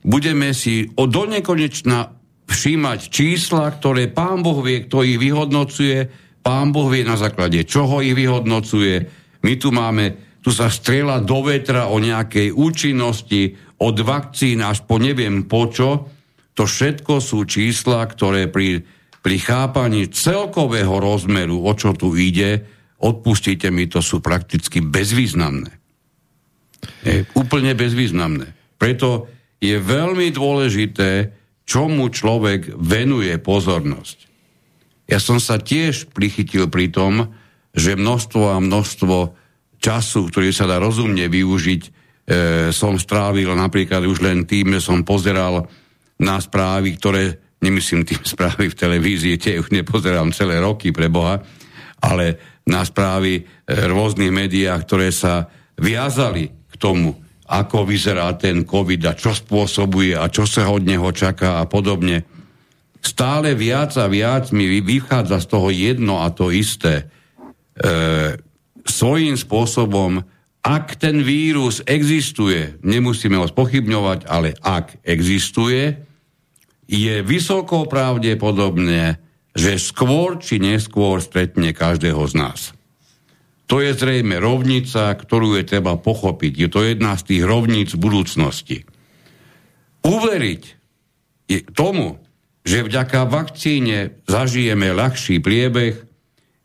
[0.06, 2.14] budeme si o do nekonečna
[2.46, 6.06] všímať čísla, ktoré pán Boh vie, kto ich vyhodnocuje,
[6.46, 8.94] pán Boh vie na základe čoho ich vyhodnocuje.
[9.42, 14.96] My tu máme, tu sa strela do vetra o nejakej účinnosti, od vakcín až po
[14.96, 16.08] neviem po čo.
[16.56, 18.84] To všetko sú čísla, ktoré pri,
[19.20, 22.64] pri chápaní celkového rozmeru, o čo tu ide,
[22.96, 25.68] odpustite mi, to sú prakticky bezvýznamné.
[27.04, 28.56] Je, úplne bezvýznamné.
[28.80, 29.28] Preto
[29.60, 31.32] je veľmi dôležité,
[31.66, 34.28] čomu človek venuje pozornosť.
[35.06, 37.36] Ja som sa tiež prichytil pri tom,
[37.76, 39.16] že množstvo a množstvo
[39.78, 41.95] času, ktorý sa dá rozumne využiť,
[42.26, 45.70] e, som strávil napríklad už len tým, že som pozeral
[46.18, 51.40] na správy, ktoré, nemyslím tým správy v televízii, tie už nepozerám celé roky pre Boha,
[52.02, 53.42] ale na správy e,
[53.86, 55.46] rôznych médiách, ktoré sa
[55.78, 57.14] viazali k tomu,
[57.46, 62.26] ako vyzerá ten COVID a čo spôsobuje a čo sa od neho čaká a podobne.
[62.98, 67.06] Stále viac a viac mi vychádza z toho jedno a to isté.
[67.78, 68.34] E,
[68.82, 70.26] svojím spôsobom,
[70.66, 75.94] ak ten vírus existuje, nemusíme ho spochybňovať, ale ak existuje,
[76.90, 79.22] je vysoko pravdepodobné,
[79.54, 82.60] že skôr či neskôr stretne každého z nás.
[83.66, 86.52] To je zrejme rovnica, ktorú je treba pochopiť.
[86.54, 88.86] Je to jedna z tých rovníc budúcnosti.
[90.06, 90.62] Uveriť
[91.74, 92.22] tomu,
[92.62, 95.94] že vďaka vakcíne zažijeme ľahší priebeh,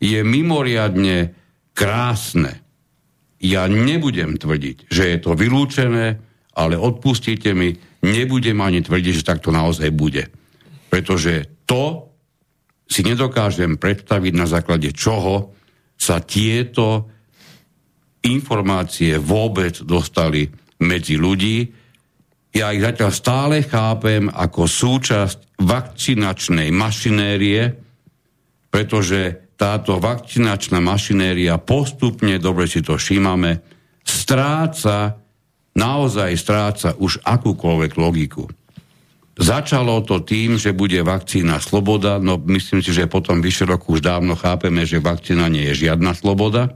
[0.02, 1.34] je mimoriadne
[1.74, 2.61] krásne.
[3.42, 6.22] Ja nebudem tvrdiť, že je to vylúčené,
[6.54, 7.74] ale odpustite mi,
[8.06, 10.30] nebudem ani tvrdiť, že tak to naozaj bude.
[10.86, 12.12] Pretože to
[12.86, 15.56] si nedokážem predstaviť na základe čoho
[15.98, 17.10] sa tieto
[18.22, 20.46] informácie vôbec dostali
[20.82, 21.66] medzi ľudí.
[22.52, 27.74] Ja ich zatiaľ stále chápem ako súčasť vakcinačnej mašinérie,
[28.68, 33.62] pretože táto vakcinačná mašinéria postupne, dobre si to všímame,
[34.02, 35.22] stráca,
[35.78, 38.50] naozaj stráca už akúkoľvek logiku.
[39.38, 44.02] Začalo to tým, že bude vakcína sloboda, no myslím si, že potom vyše roku už
[44.02, 46.74] dávno chápeme, že vakcína nie je žiadna sloboda.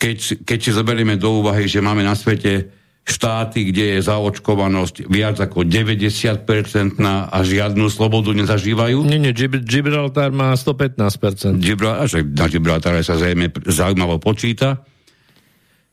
[0.00, 2.72] Keď, keď si zoberieme do úvahy, že máme na svete
[3.06, 9.06] štáty, kde je zaočkovanosť viac ako 90% a žiadnu slobodu nezažívajú.
[9.06, 9.30] Nie, nie,
[9.62, 11.62] Gibraltar má 115%.
[11.62, 14.82] Gibraltar, na Gibraltare sa zrejme zaujímavo počíta.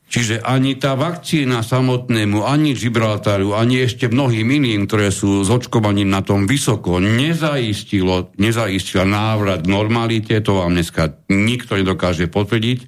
[0.04, 6.12] Čiže ani tá vakcína samotnému, ani Gibraltaru, ani ešte mnohým iným, ktoré sú s očkovaním
[6.12, 12.78] na tom vysoko, nezaistilo, nezaistila návrat k normalite, to vám dneska nikto nedokáže potvrdiť.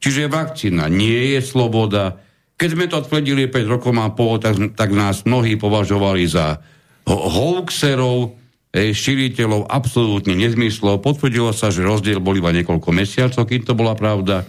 [0.00, 2.22] Čiže vakcína nie je sloboda.
[2.62, 6.62] Keď sme to tvrdili 5 rokov a pol, tak, tak nás mnohí považovali za
[7.10, 8.38] hoaxerov,
[8.70, 11.02] šíriteľov absolútne nezmyslov.
[11.02, 14.46] Potvrdilo sa, že rozdiel bol iba niekoľko mesiacov, kým to bola pravda.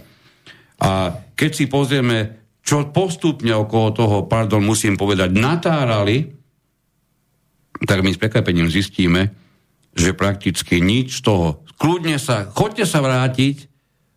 [0.77, 6.29] A keď si pozrieme, čo postupne okolo toho, pardon, musím povedať, natárali,
[7.81, 9.33] tak my s prekvapením zistíme,
[9.97, 11.65] že prakticky nič z toho.
[11.81, 13.57] Kľudne sa, chodte sa vrátiť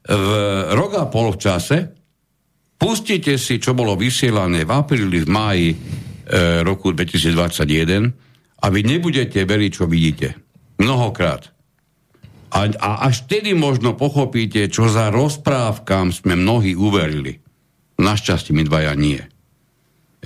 [0.05, 0.29] v
[0.77, 1.96] rok a pol v čase,
[2.77, 5.77] pustite si, čo bolo vysielané v apríli, v máji e,
[6.63, 10.37] roku 2021 a vy nebudete veriť, čo vidíte.
[10.81, 11.53] Mnohokrát.
[12.57, 17.43] A, a až vtedy možno pochopíte, čo za rozprávkam sme mnohí uverili.
[17.97, 19.21] Našťastie my dvaja nie.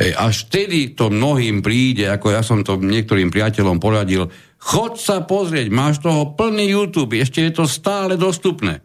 [0.00, 5.26] Ej, až vtedy to mnohým príde, ako ja som to niektorým priateľom poradil, chod sa
[5.26, 8.80] pozrieť, máš toho plný YouTube, ešte je to stále dostupné.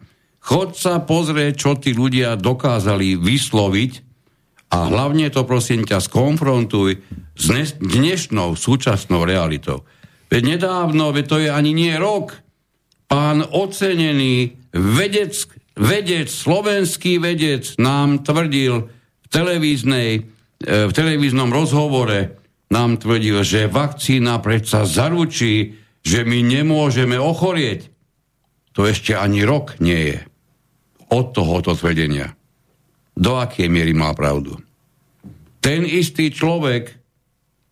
[0.46, 3.92] Chod sa pozrieť, čo tí ľudia dokázali vysloviť
[4.70, 7.02] a hlavne to prosím ťa skonfrontuj
[7.34, 9.82] s dnešnou súčasnou realitou.
[10.30, 12.38] Veď nedávno, veď to je ani nie rok,
[13.10, 15.34] pán ocenený vedec,
[15.74, 20.10] vedec, slovenský vedec nám tvrdil v, televíznej,
[20.62, 22.38] e, v televíznom rozhovore,
[22.70, 25.74] nám tvrdil, že vakcína predsa zaručí,
[26.06, 27.90] že my nemôžeme ochorieť.
[28.78, 30.18] To ešte ani rok nie je
[31.10, 32.34] od tohoto tvrdenia.
[33.16, 34.60] Do akej miery má pravdu?
[35.64, 36.92] Ten istý človek,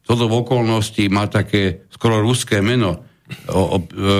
[0.02, 3.04] toto v okolnosti má také skoro ruské meno,
[3.48, 4.12] o, o, e, e,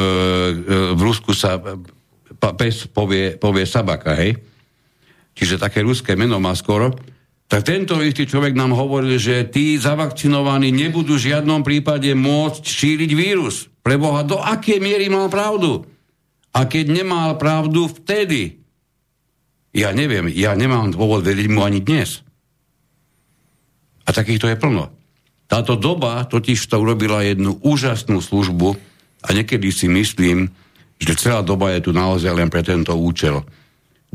[0.96, 1.61] v Rusku sa
[2.35, 4.37] pes povie, povie sabaka, hej?
[5.35, 6.94] Čiže také ruské meno má skoro.
[7.44, 13.11] Tak tento istý človek nám hovoril, že tí zavakcinovaní nebudú v žiadnom prípade môcť šíriť
[13.12, 13.68] vírus.
[13.85, 15.85] Preboha, do aké miery mal pravdu?
[16.55, 18.63] A keď nemal pravdu vtedy,
[19.75, 22.23] ja neviem, ja nemám dôvod veriť mu ani dnes.
[24.07, 24.95] A takýchto je plno.
[25.51, 28.79] Táto doba totiž to urobila jednu úžasnú službu
[29.27, 30.49] a niekedy si myslím,
[31.03, 33.43] že celá doba je tu naozaj len pre tento účel.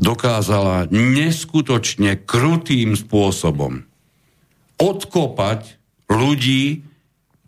[0.00, 3.84] Dokázala neskutočne krutým spôsobom
[4.80, 5.76] odkopať
[6.08, 6.88] ľudí,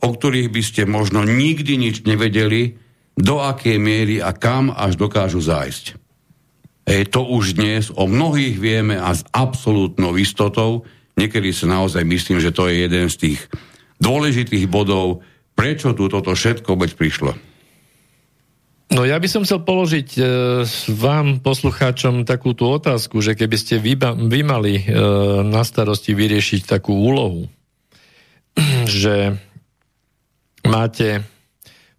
[0.04, 2.76] o ktorých by ste možno nikdy nič nevedeli,
[3.16, 6.01] do akej miery a kam až dokážu zájsť.
[6.82, 10.82] E, to už dnes o mnohých vieme a s absolútnou istotou.
[11.14, 13.40] Niekedy sa naozaj myslím, že to je jeden z tých
[14.02, 15.22] dôležitých bodov,
[15.54, 17.38] prečo tu toto všetko vôbec prišlo.
[18.92, 20.22] No ja by som chcel položiť e,
[20.92, 23.96] vám, poslucháčom, takú tú otázku, že keby ste vy,
[24.28, 24.84] vy mali e,
[25.48, 27.48] na starosti vyriešiť takú úlohu,
[28.84, 29.38] že
[30.66, 31.24] máte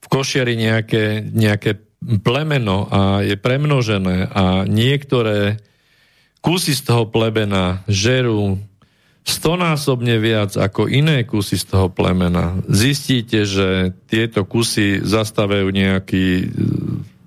[0.03, 1.81] v košiari nejaké, nejaké
[2.21, 5.59] plemeno a je premnožené a niektoré
[6.43, 8.59] kusy z toho plebena žerú
[9.23, 16.51] stonásobne viac ako iné kusy z toho plemena, zistíte, že tieto kusy zastavujú nejaký,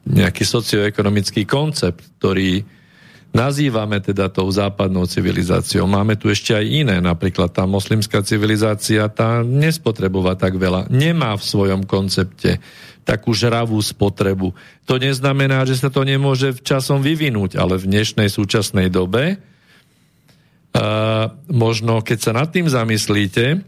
[0.04, 2.60] nejaký socioekonomický koncept, ktorý
[3.32, 5.84] nazývame teda tou západnou civilizáciou.
[5.88, 10.88] Máme tu ešte aj iné, napríklad tá moslimská civilizácia, tá nespotrebovala tak veľa.
[10.88, 12.60] Nemá v svojom koncepte
[13.06, 14.50] takú žravú spotrebu.
[14.90, 19.38] To neznamená, že sa to nemôže časom vyvinúť, ale v dnešnej súčasnej dobe
[20.74, 23.62] uh, možno, keď sa nad tým zamyslíte,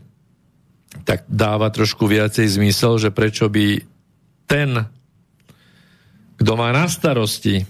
[1.06, 3.78] tak dáva trošku viacej zmysel, že prečo by
[4.50, 4.90] ten,
[6.42, 7.62] kto má na starosti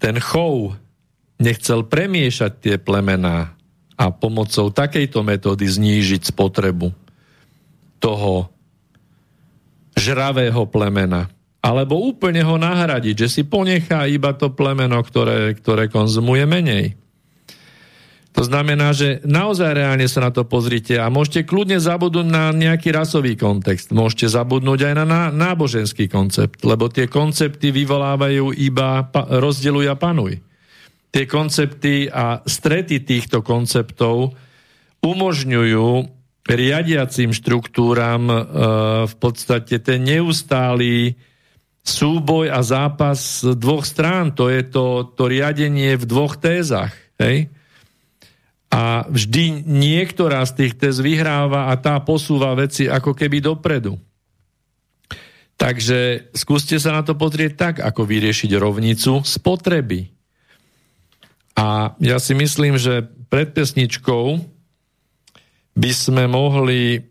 [0.00, 0.80] ten chov
[1.36, 3.52] nechcel premiešať tie plemená
[3.94, 6.90] a pomocou takejto metódy znížiť spotrebu
[8.00, 8.53] toho
[9.94, 11.30] žravého plemena.
[11.64, 16.92] Alebo úplne ho nahradiť, že si ponechá iba to plemeno, ktoré, ktoré konzumuje menej.
[18.34, 22.90] To znamená, že naozaj reálne sa na to pozrite a môžete kľudne zabudnúť na nejaký
[22.90, 23.94] rasový kontext.
[23.94, 30.42] Môžete zabudnúť aj na náboženský koncept, lebo tie koncepty vyvolávajú iba rozdeluj a panuj
[31.14, 34.34] tie koncepty a strety týchto konceptov
[34.98, 36.13] umožňujú
[36.44, 38.36] riadiacim štruktúram e,
[39.08, 41.16] v podstate ten neustálý
[41.84, 44.32] súboj a zápas dvoch strán.
[44.36, 46.92] To je to, to riadenie v dvoch tézach.
[47.20, 47.48] Hej?
[48.72, 53.96] A vždy niektorá z tých téz vyhráva a tá posúva veci ako keby dopredu.
[55.54, 60.10] Takže skúste sa na to pozrieť tak, ako vyriešiť rovnicu spotreby.
[61.54, 64.53] A ja si myslím, že pred pesničkou
[65.74, 67.02] by sme mohli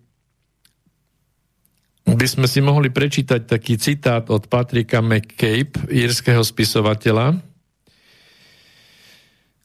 [2.03, 7.39] by sme si mohli prečítať taký citát od Patrika McCabe, írskeho spisovateľa,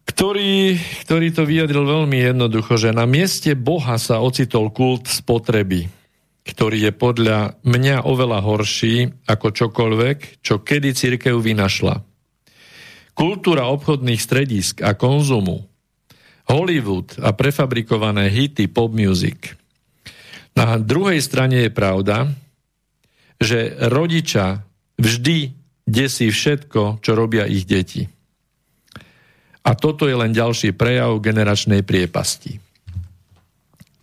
[0.06, 5.90] ktorý, ktorý to vyjadril veľmi jednoducho, že na mieste Boha sa ocitol kult spotreby,
[6.48, 12.00] ktorý je podľa mňa oveľa horší ako čokoľvek, čo kedy církev vynašla.
[13.12, 15.67] Kultúra obchodných stredisk a konzumu,
[16.48, 19.52] Hollywood a prefabrikované hity pop music.
[20.56, 22.32] Na druhej strane je pravda,
[23.38, 24.64] že rodiča
[24.98, 25.54] vždy
[25.86, 28.08] desí všetko, čo robia ich deti.
[29.62, 32.58] A toto je len ďalší prejav generačnej priepasti.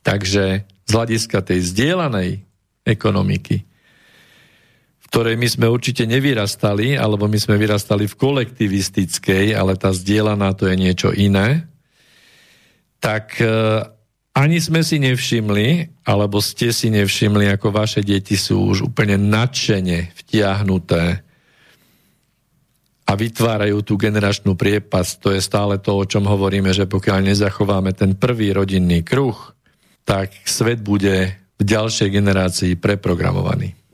[0.06, 0.44] Takže
[0.86, 2.46] z hľadiska tej zdieľanej
[2.86, 3.66] ekonomiky
[5.16, 10.68] ktorej my sme určite nevyrastali, alebo my sme vyrastali v kolektivistickej, ale tá zdieľaná to
[10.68, 11.64] je niečo iné,
[13.06, 13.46] tak e,
[14.34, 20.10] ani sme si nevšimli, alebo ste si nevšimli, ako vaše deti sú už úplne nadšene
[20.26, 21.22] vtiahnuté
[23.06, 25.22] a vytvárajú tú generačnú priepas.
[25.22, 29.38] To je stále to, o čom hovoríme, že pokiaľ nezachováme ten prvý rodinný kruh,
[30.02, 33.85] tak svet bude v ďalšej generácii preprogramovaný.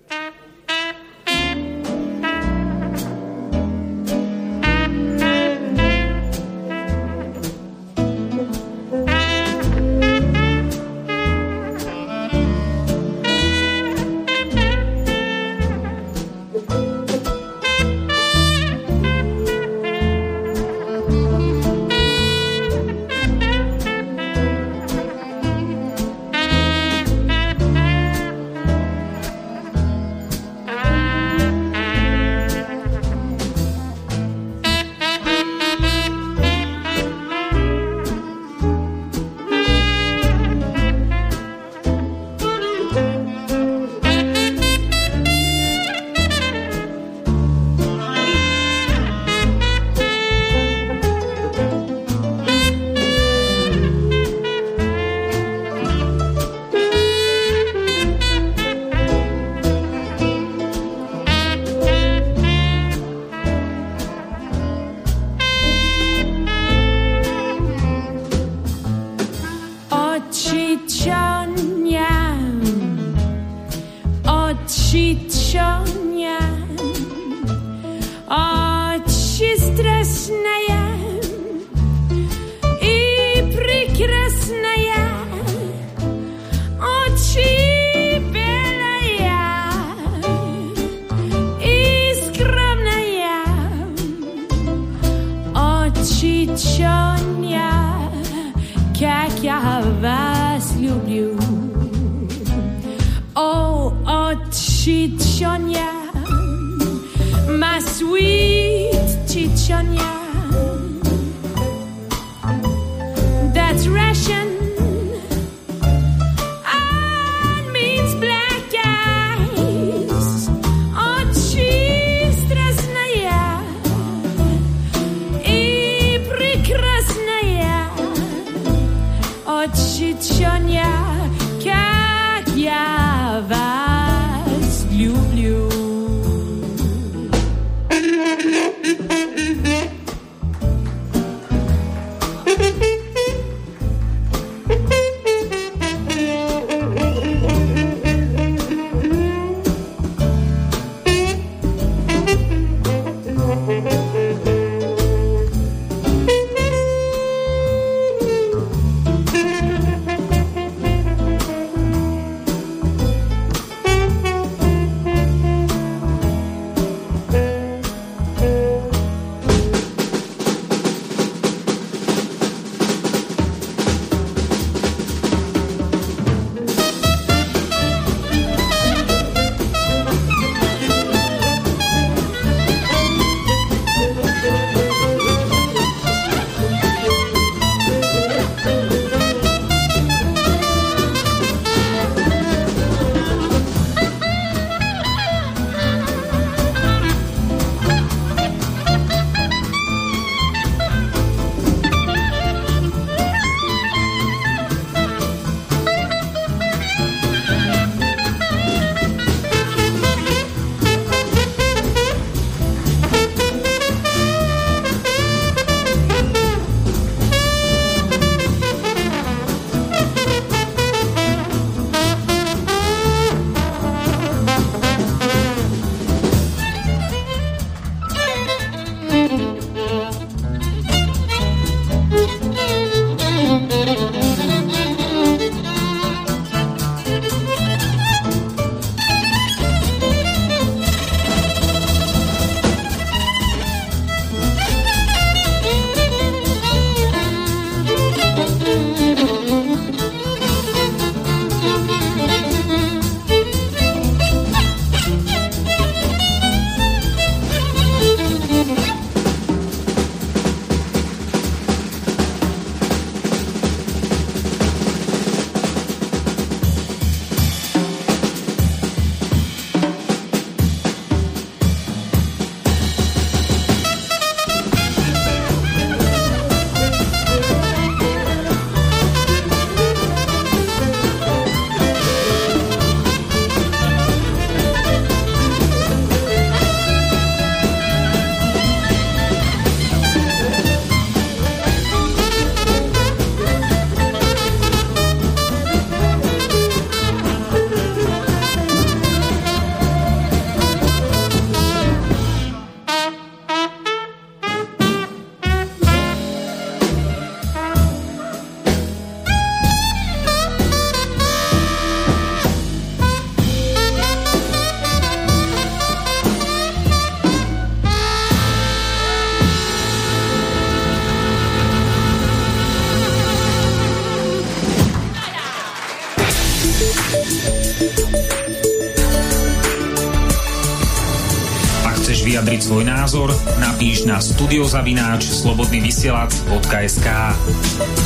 [332.62, 337.07] Vyjadriť svoj názor, napíš na studiozavináč slobodnyvysielac.sk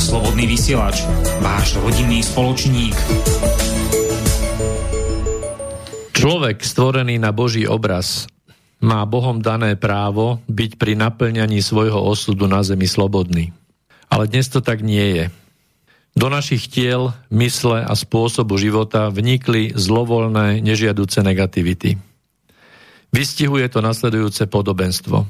[0.00, 1.04] Slobodný vysielač,
[1.44, 2.96] váš rodinný spoločník.
[6.16, 8.32] Človek stvorený na Boží obraz
[8.80, 13.52] má Bohom dané právo byť pri naplňaní svojho osudu na zemi slobodný.
[14.08, 15.24] Ale dnes to tak nie je.
[16.16, 22.15] Do našich tiel, mysle a spôsobu života vnikli zlovoľné, nežiaduce negativity.
[23.16, 25.24] Vystihuje to nasledujúce podobenstvo.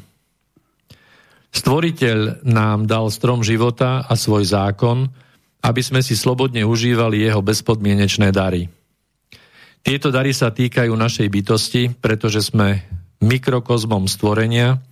[1.55, 5.07] Stvoriteľ nám dal strom života a svoj zákon,
[5.62, 8.66] aby sme si slobodne užívali jeho bezpodmienečné dary.
[9.87, 12.82] Tieto dary sa týkajú našej bytosti, pretože sme
[13.22, 14.82] mikrokozmom stvorenia,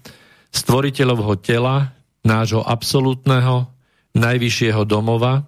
[0.55, 3.67] stvoriteľovho tela, nášho absolútneho,
[4.15, 5.43] najvyššieho domova,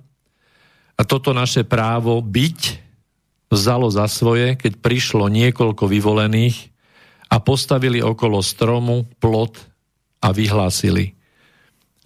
[0.97, 2.61] a toto naše právo byť
[3.55, 6.76] vzalo za svoje, keď prišlo niekoľko vyvolených
[7.27, 9.59] a postavili okolo stromu plot
[10.23, 11.15] a vyhlásili.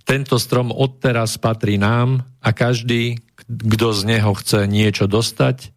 [0.05, 5.71] Tento strom odteraz patrí nám a každý, kto z neho chce niečo dostať,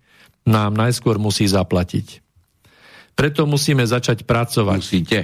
[0.47, 2.23] nám najskôr musí zaplatiť.
[3.13, 4.79] Preto musíme začať pracovať.
[4.81, 5.19] Musíte.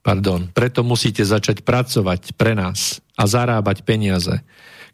[0.00, 4.40] Pardon, preto musíte začať pracovať pre nás a zarábať peniaze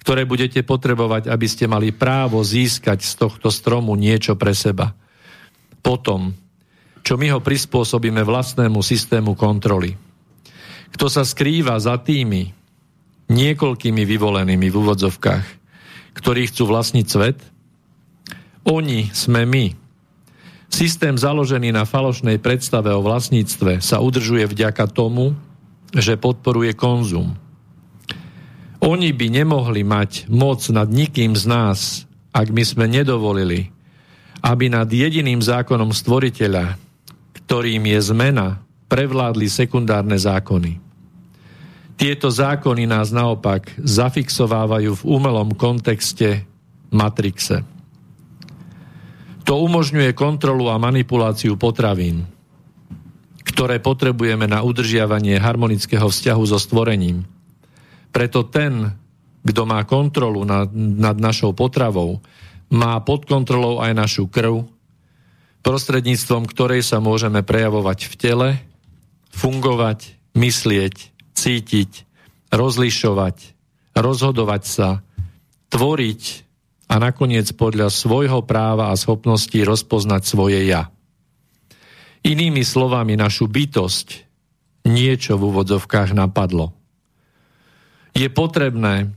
[0.07, 4.95] ktoré budete potrebovať, aby ste mali právo získať z tohto stromu niečo pre seba.
[5.83, 6.31] Potom,
[7.07, 9.95] čo my ho prispôsobíme vlastnému systému kontroly.
[10.91, 12.51] Kto sa skrýva za tými
[13.31, 15.47] niekoľkými vyvolenými v úvodzovkách,
[16.19, 17.39] ktorí chcú vlastniť svet?
[18.67, 19.71] Oni sme my.
[20.67, 25.39] Systém založený na falošnej predstave o vlastníctve sa udržuje vďaka tomu,
[25.95, 27.39] že podporuje konzum–
[28.87, 31.79] oni by nemohli mať moc nad nikým z nás,
[32.31, 33.73] ak my sme nedovolili,
[34.45, 36.86] aby nad jediným zákonom stvoriteľa,
[37.47, 40.83] ktorým je zmena, prevládli sekundárne zákony.
[41.97, 46.45] Tieto zákony nás naopak zafixovávajú v umelom kontexte
[46.93, 47.65] Matrixe.
[49.47, 52.27] To umožňuje kontrolu a manipuláciu potravín,
[53.47, 57.25] ktoré potrebujeme na udržiavanie harmonického vzťahu so stvorením–
[58.17, 58.97] preto ten,
[59.45, 62.25] kto má kontrolu nad, nad našou potravou,
[62.73, 64.65] má pod kontrolou aj našu krv,
[65.67, 68.49] prostredníctvom ktorej sa môžeme prejavovať v tele,
[69.35, 70.95] fungovať, myslieť,
[71.35, 71.91] cítiť,
[72.55, 73.37] rozlišovať,
[73.99, 75.03] rozhodovať sa,
[75.75, 76.23] tvoriť
[76.87, 80.95] a nakoniec podľa svojho práva a schopností rozpoznať svoje ja.
[82.23, 84.23] Inými slovami, našu bytosť
[84.87, 86.71] niečo v úvodzovkách napadlo
[88.17, 89.13] je potrebné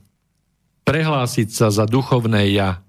[0.83, 2.81] prehlásiť sa za duchovné ja,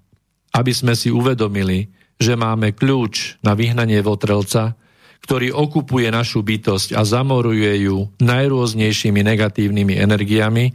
[0.51, 1.87] aby sme si uvedomili,
[2.21, 4.77] že máme kľúč na vyhnanie votrelca,
[5.25, 10.73] ktorý okupuje našu bytosť a zamoruje ju najrôznejšími negatívnymi energiami,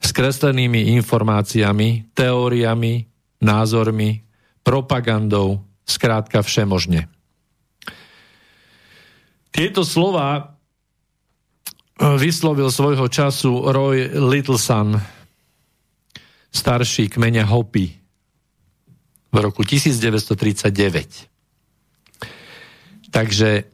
[0.00, 3.04] skreslenými informáciami, teóriami,
[3.44, 4.24] názormi,
[4.64, 7.08] propagandou, skrátka všemožne.
[9.52, 10.56] Tieto slova
[12.16, 14.96] vyslovil svojho času Roy Littleson,
[16.50, 18.01] starší kmeňa Hopi,
[19.32, 21.32] v roku 1939.
[23.12, 23.64] Takže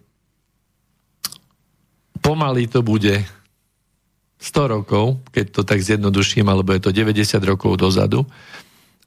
[2.23, 3.27] pomaly to bude
[4.39, 8.23] 100 rokov, keď to tak zjednoduším, alebo je to 90 rokov dozadu.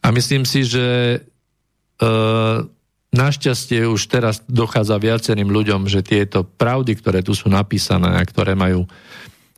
[0.04, 1.20] A myslím si, že e,
[3.16, 8.60] našťastie už teraz dochádza viacerým ľuďom, že tieto pravdy, ktoré tu sú napísané a ktoré
[8.60, 8.84] majú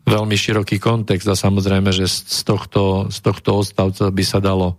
[0.04, 4.78] veľmi široký kontext a samozrejme, že z tohto, z tohto odstavca by sa dalo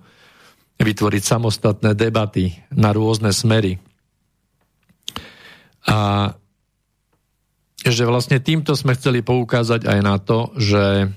[0.78, 3.78] vytvoriť samostatné debaty na rôzne smery.
[5.84, 6.32] A
[7.84, 11.12] že vlastne týmto sme chceli poukázať aj na to, že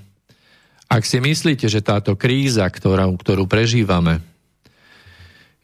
[0.88, 4.20] ak si myslíte, že táto kríza, ktorá, ktorú prežívame,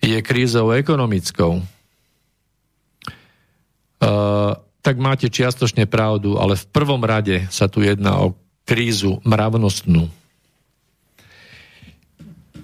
[0.01, 1.65] je krízou ekonomickou, uh,
[4.85, 8.37] tak máte čiastočne pravdu, ale v prvom rade sa tu jedná o
[8.69, 10.09] krízu mravnostnú.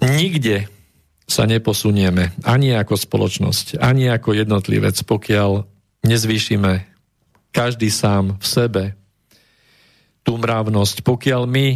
[0.01, 0.69] Nikde
[1.27, 5.63] sa neposunieme, ani ako spoločnosť, ani ako jednotlivec, pokiaľ
[6.03, 6.87] nezvýšime
[7.55, 8.83] každý sám v sebe
[10.21, 11.67] tú mravnosť, pokiaľ my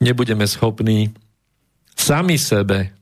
[0.00, 1.12] nebudeme schopní
[1.94, 2.92] sami sebe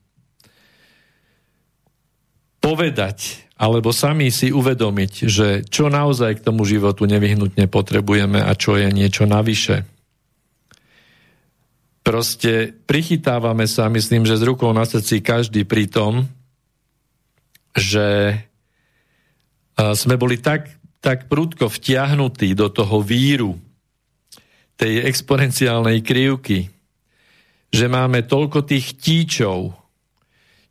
[2.59, 8.79] povedať alebo sami si uvedomiť, že čo naozaj k tomu životu nevyhnutne potrebujeme a čo
[8.79, 9.83] je niečo navyše.
[12.09, 16.25] Proste prichytávame sa, myslím, že s rukou na srdci každý pri tom,
[17.77, 18.33] že
[19.77, 20.73] sme boli tak,
[21.05, 23.61] tak prudko vtiahnutí do toho víru
[24.81, 26.73] tej exponenciálnej krivky,
[27.69, 29.77] že máme toľko tých tíčov,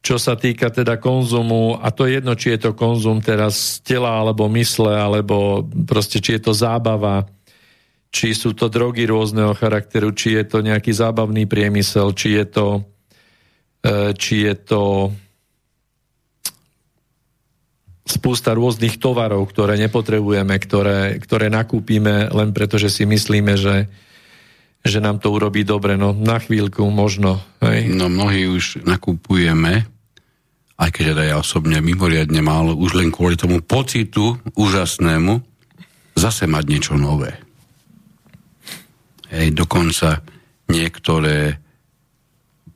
[0.01, 4.25] čo sa týka teda konzumu, a to je jedno, či je to konzum teraz tela,
[4.25, 7.29] alebo mysle, alebo proste či je to zábava,
[8.11, 12.67] či sú to drogy rôzneho charakteru, či je to nejaký zábavný priemysel, či je to,
[13.83, 14.83] e, či je to
[18.07, 23.91] spústa rôznych tovarov, ktoré nepotrebujeme, ktoré, ktoré nakúpime len preto, že si myslíme, že,
[24.81, 25.99] že nám to urobí dobre.
[25.99, 27.43] No na chvíľku možno.
[27.59, 27.91] Hej.
[27.91, 29.83] No mnohí už nakupujeme,
[30.79, 35.43] aj keď teda ja osobne mimoriadne málo, už len kvôli tomu pocitu úžasnému,
[36.15, 37.46] zase mať niečo nové.
[39.27, 40.23] Hej, dokonca
[40.71, 41.59] niektoré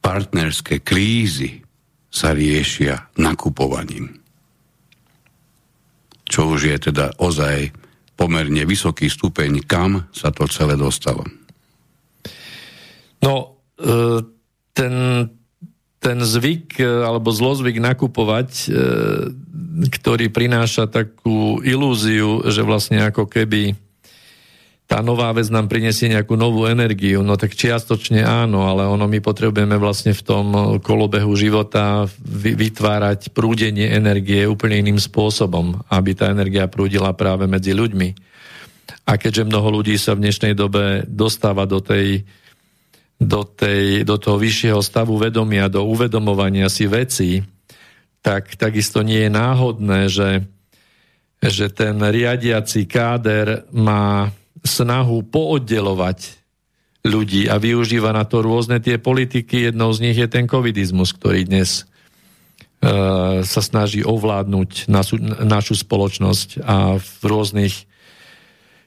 [0.01, 1.63] partnerské krízy
[2.11, 4.21] sa riešia nakupovaním
[6.31, 7.75] čo už je teda ozaj
[8.15, 11.27] pomerne vysoký stupeň, kam sa to celé dostalo.
[13.19, 14.23] No, e,
[14.71, 14.93] ten,
[15.99, 18.67] ten zvyk e, alebo zlozvyk nakupovať, e,
[19.91, 23.75] ktorý prináša takú ilúziu, že vlastne ako keby
[24.91, 29.23] tá nová vec nám prinesie nejakú novú energiu, no tak čiastočne áno, ale ono my
[29.23, 30.45] potrebujeme vlastne v tom
[30.83, 38.09] kolobehu života vytvárať prúdenie energie úplne iným spôsobom, aby tá energia prúdila práve medzi ľuďmi.
[39.07, 42.27] A keďže mnoho ľudí sa v dnešnej dobe dostáva do tej
[43.15, 47.39] do, tej, do toho vyššieho stavu vedomia, do uvedomovania si veci,
[48.19, 50.43] tak takisto nie je náhodné, že,
[51.39, 56.41] že ten riadiaci káder má snahu pooddelovať
[57.01, 59.73] ľudí a využíva na to rôzne tie politiky.
[59.73, 61.89] Jednou z nich je ten covidizmus, ktorý dnes
[62.85, 67.89] uh, sa snaží ovládnuť našu, našu spoločnosť a v rôznych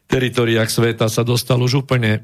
[0.07, 2.23] teritoriách sveta sa dostal už úplne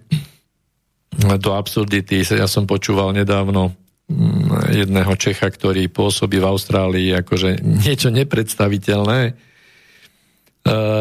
[1.18, 2.22] do absurdity.
[2.22, 3.74] Ja som počúval nedávno
[4.06, 9.49] mm, jedného Čecha, ktorý pôsobí v Austrálii akože niečo nepredstaviteľné,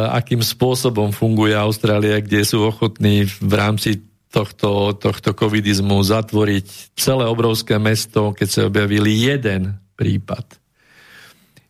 [0.10, 4.00] akým spôsobom funguje Austrália, kde sú ochotní v rámci
[4.32, 10.46] tohto, tohto covidizmu zatvoriť celé obrovské mesto, keď sa objavili jeden prípad.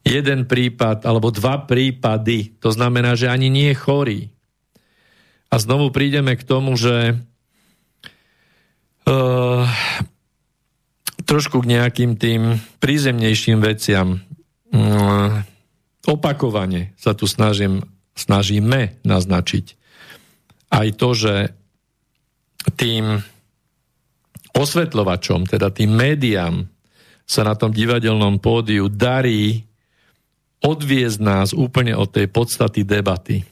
[0.05, 2.55] Jeden prípad alebo dva prípady.
[2.63, 4.21] To znamená, že ani nie je chorý.
[5.49, 7.17] A znovu prídeme k tomu, že
[9.09, 9.65] uh,
[11.25, 14.21] trošku k nejakým tým prízemnejším veciam.
[14.69, 15.41] Uh,
[16.07, 17.83] opakovane sa tu snažím,
[18.15, 19.79] snažíme naznačiť
[20.69, 21.35] aj to, že
[22.77, 23.17] tým
[24.53, 26.69] osvetľovačom, teda tým médiám
[27.25, 29.65] sa na tom divadelnom pódiu darí
[30.59, 33.45] odviezť nás úplne od tej podstaty debaty.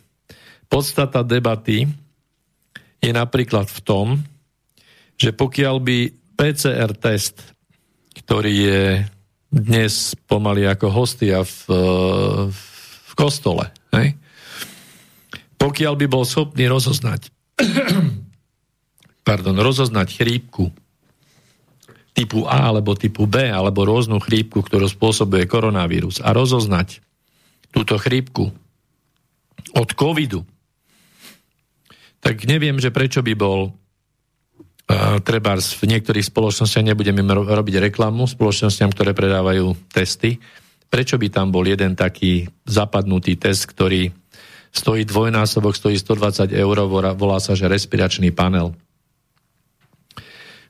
[0.67, 1.87] Podstata debaty
[2.99, 4.07] je napríklad v tom,
[5.15, 5.97] že pokiaľ by
[6.37, 7.41] PCR test,
[8.13, 8.81] ktorý je
[9.57, 11.57] dnes pomaly ako hostia v,
[12.49, 13.69] v kostole.
[13.91, 14.13] Hej?
[15.57, 17.33] Pokiaľ by bol schopný rozoznať
[19.27, 20.71] pardon, rozoznať chrípku
[22.15, 27.03] typu A alebo typu B alebo rôznu chrípku, ktorú spôsobuje koronavírus a rozoznať
[27.69, 28.49] túto chrípku
[29.75, 30.47] od covidu,
[32.23, 33.75] tak neviem, že prečo by bol
[35.21, 40.39] treba v niektorých spoločnostiach nebudeme robiť reklamu, spoločnostiam, ktoré predávajú testy.
[40.87, 44.07] Prečo by tam bol jeden taký zapadnutý test, ktorý
[44.71, 46.77] stojí dvojnásobok, stojí 120 eur,
[47.19, 48.71] volá sa, že respiračný panel,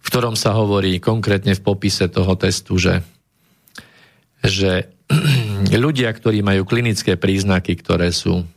[0.01, 3.05] v ktorom sa hovorí konkrétne v popise toho testu, že,
[4.41, 4.89] že
[5.86, 8.47] ľudia, ktorí majú klinické príznaky, ktoré sú,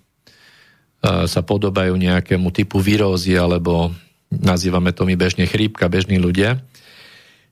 [1.04, 3.92] sa podobajú nejakému typu výrózy alebo
[4.30, 6.62] nazývame to my bežne chrípka, bežní ľudia,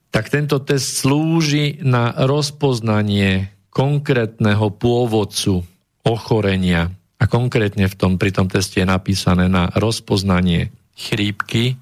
[0.09, 5.61] tak tento test slúži na rozpoznanie konkrétneho pôvodcu
[6.01, 6.89] ochorenia.
[7.19, 11.77] A konkrétne v tom, pri tom teste je napísané na rozpoznanie chrípky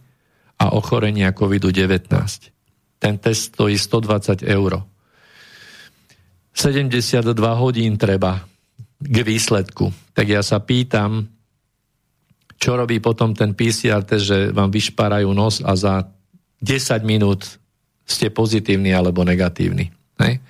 [0.57, 2.09] a ochorenia COVID-19.
[2.97, 4.81] Ten test stojí 120 eur.
[6.57, 7.21] 72
[7.53, 8.41] hodín treba
[8.97, 9.93] k výsledku.
[10.17, 11.29] Tak ja sa pýtam,
[12.57, 16.09] čo robí potom ten PCR test, že vám vyšparajú nos a za
[16.61, 17.61] 10 minút
[18.03, 19.93] ste pozitívni alebo negatívni.
[20.17, 20.41] Ne?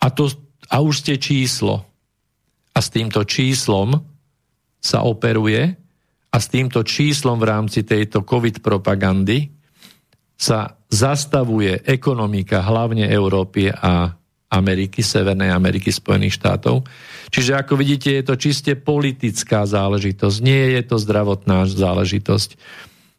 [0.00, 0.32] A, to,
[0.72, 1.84] a už ste číslo.
[2.74, 4.00] A s týmto číslom
[4.80, 5.76] sa operuje
[6.34, 9.52] a s týmto číslom v rámci tejto COVID propagandy
[10.34, 14.10] sa zastavuje ekonomika hlavne Európy a
[14.50, 16.82] Ameriky, Severnej Ameriky, Spojených štátov
[17.32, 22.56] Čiže ako vidíte, je to čiste politická záležitosť, nie je to zdravotná záležitosť.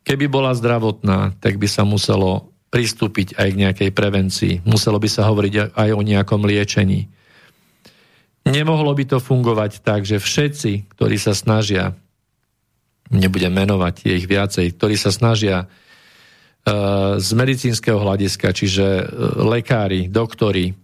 [0.06, 4.54] Keby bola zdravotná, tak by sa muselo pristúpiť aj k nejakej prevencii.
[4.68, 7.10] Muselo by sa hovoriť aj o nejakom liečení.
[8.46, 11.98] Nemohlo by to fungovať tak, že všetci, ktorí sa snažia,
[13.10, 19.06] nebudem menovať, je ich viacej, ktorí sa snažia uh, z medicínskeho hľadiska, čiže uh,
[19.42, 20.78] lekári, doktori,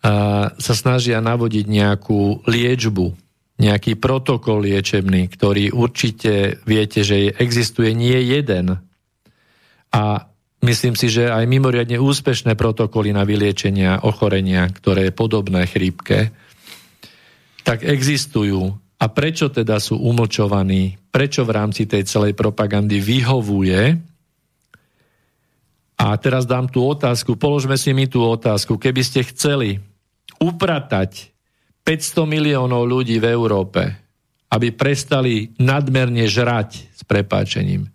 [0.00, 3.06] sa snažia navodiť nejakú liečbu,
[3.60, 8.80] nejaký protokol liečebný, ktorý určite viete, že existuje nie jeden.
[9.92, 10.02] A
[10.64, 16.32] myslím si, že aj mimoriadne úspešné protokoly na vyliečenia ochorenia, ktoré je podobné chrípke,
[17.60, 18.72] tak existujú.
[19.00, 20.96] A prečo teda sú umlčovaní?
[21.12, 24.00] Prečo v rámci tej celej propagandy vyhovuje?
[26.00, 28.80] A teraz dám tú otázku, položme si mi tú otázku.
[28.80, 29.89] Keby ste chceli
[30.38, 31.32] upratať
[31.82, 33.82] 500 miliónov ľudí v Európe,
[34.52, 37.90] aby prestali nadmerne žrať s prepáčením,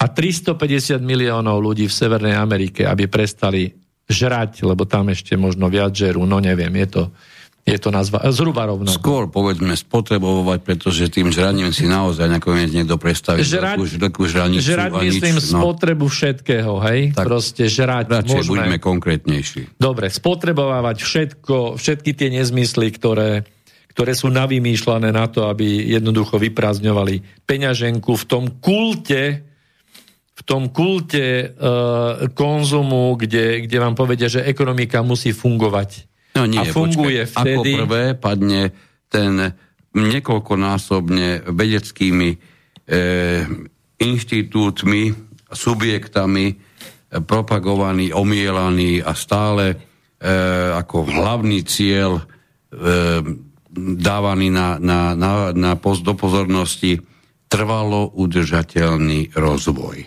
[0.00, 3.68] a 350 miliónov ľudí v Severnej Amerike, aby prestali
[4.08, 7.02] žrať, lebo tam ešte možno viac žerú, no neviem, je to,
[7.70, 8.90] je to nazva, zhruba rovno.
[8.90, 14.66] Skôr povedzme spotrebovať, pretože tým žraním si naozaj nakoniec niekto predstaví žrať, takú, žranicu.
[14.66, 15.62] Žrať myslím nič, no.
[15.62, 17.00] spotrebu všetkého, hej?
[17.14, 18.10] Tak Proste žrať.
[18.10, 18.50] Radšej môžeme.
[18.50, 19.60] buďme konkrétnejší.
[19.78, 23.46] Dobre, spotrebovávať všetko, všetky tie nezmysly, ktoré,
[23.94, 29.46] ktoré sú navymýšľané na to, aby jednoducho vyprázdňovali peňaženku v tom kulte,
[30.34, 36.09] v tom kulte uh, konzumu, kde, kde vám povedia, že ekonomika musí fungovať
[36.40, 37.36] No nie, a funguje počkaj.
[37.36, 37.70] vtedy...
[37.76, 38.62] Ako prvé padne
[39.12, 39.52] ten
[39.92, 42.36] niekoľkonásobne vedeckými e,
[44.00, 45.02] inštitútmi,
[45.52, 46.54] subjektami e,
[47.20, 49.76] propagovaný, omielaný a stále e,
[50.72, 52.24] ako hlavný cieľ e,
[54.00, 56.96] dávaný na, na, na, na post do pozornosti
[57.50, 60.06] trvalo udržateľný rozvoj.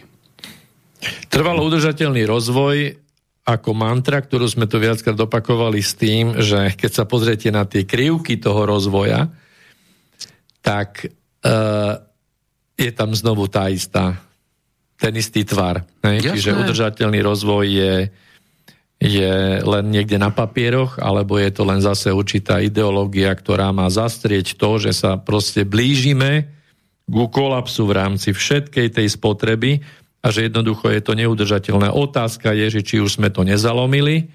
[1.28, 3.03] Trvalo udržateľný rozvoj
[3.44, 7.84] ako mantra, ktorú sme tu viackrát opakovali s tým, že keď sa pozriete na tie
[7.84, 9.28] krivky toho rozvoja,
[10.64, 11.12] tak
[11.44, 12.00] uh,
[12.80, 14.16] je tam znovu tá istá,
[14.96, 15.84] ten istý tvar.
[16.00, 16.24] Ne?
[16.24, 17.96] Čiže udržateľný rozvoj je,
[19.04, 24.56] je len niekde na papieroch, alebo je to len zase určitá ideológia, ktorá má zastrieť
[24.56, 26.48] to, že sa proste blížime
[27.04, 29.84] ku kolapsu v rámci všetkej tej spotreby,
[30.24, 31.91] a že jednoducho je to neudržateľné.
[31.91, 34.32] Otázka je, že či už sme to nezalomili,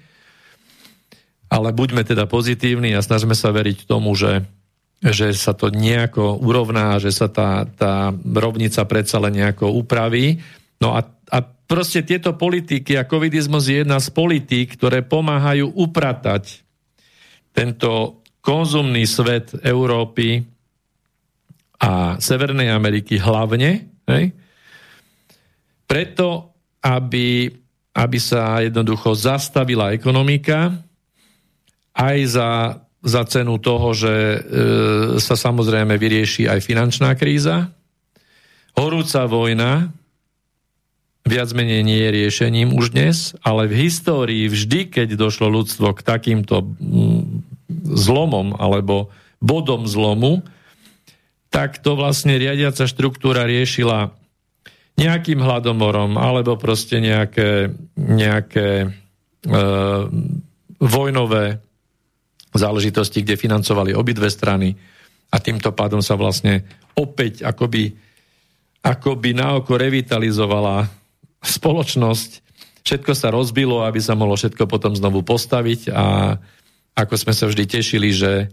[1.49, 4.45] ale buďme teda pozitívni a snažme sa veriť tomu, že,
[5.01, 10.37] že sa to nejako urovná, že sa tá, tá rovnica predsa len nejako upraví.
[10.77, 16.61] No a, a proste tieto politiky a covidizmus je jedna z politík, ktoré pomáhajú upratať
[17.49, 20.45] tento konzumný svet Európy
[21.81, 24.37] a Severnej Ameriky hlavne, hej,
[25.89, 26.53] preto,
[26.85, 27.49] aby,
[27.97, 30.77] aby sa jednoducho zastavila ekonomika,
[31.97, 32.51] aj za,
[33.01, 34.37] za cenu toho, že e,
[35.17, 37.73] sa samozrejme vyrieši aj finančná kríza.
[38.77, 39.89] Horúca vojna
[41.25, 46.05] viac menej nie je riešením už dnes, ale v histórii vždy, keď došlo ľudstvo k
[46.05, 47.43] takýmto mm,
[47.97, 49.11] zlomom alebo
[49.43, 50.45] bodom zlomu,
[51.49, 54.13] tak to vlastne riadiaca štruktúra riešila
[54.99, 58.87] nejakým hladomorom, alebo proste nejaké, nejaké e,
[60.79, 61.45] vojnové
[62.51, 64.75] záležitosti, kde financovali obidve strany
[65.31, 66.67] a týmto pádom sa vlastne
[66.99, 67.95] opäť akoby,
[68.83, 70.89] akoby naoko revitalizovala
[71.39, 72.29] spoločnosť.
[72.83, 76.35] Všetko sa rozbilo, aby sa mohlo všetko potom znovu postaviť a
[76.97, 78.47] ako sme sa vždy tešili, že e,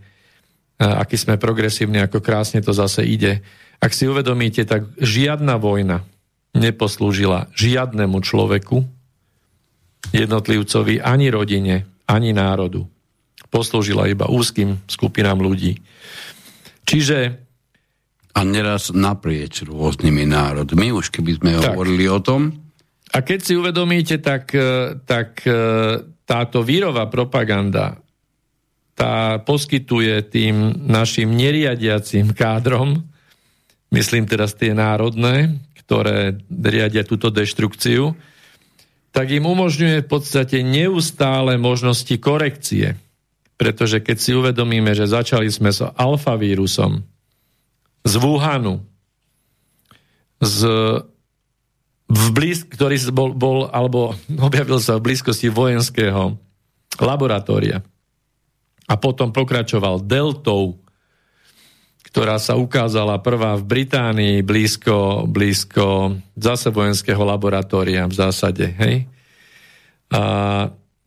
[0.79, 3.43] aký sme progresívni, ako krásne to zase ide.
[3.83, 6.07] Ak si uvedomíte, tak žiadna vojna,
[6.57, 8.83] neposlúžila žiadnemu človeku,
[10.15, 12.87] jednotlivcovi, ani rodine, ani národu.
[13.51, 15.79] Poslúžila iba úzkým skupinám ľudí.
[16.87, 17.43] Čiže...
[18.37, 21.73] A neraz naprieč rôznymi národmi, už keby sme tak.
[21.73, 22.53] hovorili o tom.
[23.17, 25.57] A keď si uvedomíte, tak, e, tak e,
[26.29, 27.97] táto vírová propaganda
[28.97, 33.05] tá poskytuje tým našim neriadiacim kádrom,
[33.93, 38.19] myslím teraz tie národné, ktoré riadia túto deštrukciu,
[39.15, 42.99] tak im umožňuje v podstate neustále možnosti korekcie.
[43.57, 47.01] Pretože keď si uvedomíme, že začali sme s alfavírusom,
[48.05, 48.85] z Wuhanu,
[50.43, 50.59] z,
[52.07, 54.13] v blíz, ktorý bol, bol, alebo
[54.51, 56.37] objavil sa v blízkosti vojenského
[57.01, 57.81] laboratória.
[58.87, 60.79] a potom pokračoval deltou,
[62.07, 68.71] ktorá sa ukázala prvá v Británii blízko, blízko zase vojenského laboratória v zásade.
[68.79, 69.11] Hej?
[70.15, 70.23] A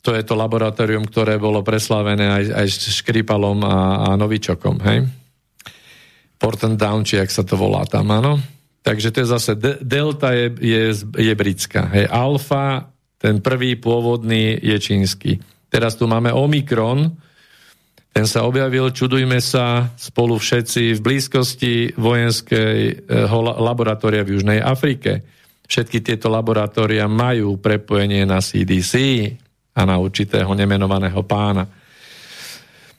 [0.03, 4.75] to je to laboratórium, ktoré bolo preslavené aj, aj s Škripalom a, a Novičokom.
[4.83, 5.07] Hej?
[6.35, 8.39] Porton Down, či jak sa to volá tam, áno?
[8.83, 10.83] Takže to je zase, de, delta je, je,
[11.15, 11.87] je britská.
[11.95, 12.11] Hej?
[12.11, 15.39] Alfa, ten prvý pôvodný je čínsky.
[15.71, 17.15] Teraz tu máme Omikron,
[18.19, 25.23] ten sa objavil, čudujme sa, spolu všetci v blízkosti vojenského laboratória v Južnej Afrike.
[25.63, 29.23] Všetky tieto laboratória majú prepojenie na CDC
[29.71, 31.63] a na určitého nemenovaného pána.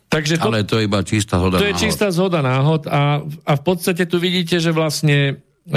[0.08, 1.76] Takže to, Ale to je iba čistá zhoda To náhod.
[1.76, 5.36] je čistá zhoda náhod a, a v podstate tu vidíte, že vlastne
[5.68, 5.76] e,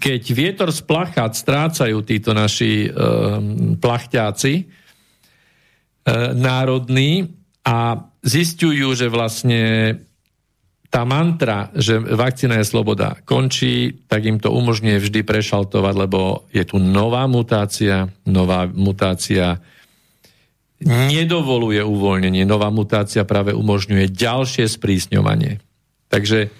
[0.00, 2.90] keď vietor z plachát strácajú títo naši e,
[3.76, 4.64] plachťáci e,
[6.32, 9.94] národní, a zistujú, že vlastne
[10.92, 16.68] tá mantra, že vakcína je sloboda, končí, tak im to umožňuje vždy prešaltovať, lebo je
[16.68, 19.56] tu nová mutácia, nová mutácia
[20.84, 25.64] nedovoluje uvoľnenie, nová mutácia práve umožňuje ďalšie sprísňovanie.
[26.12, 26.52] Takže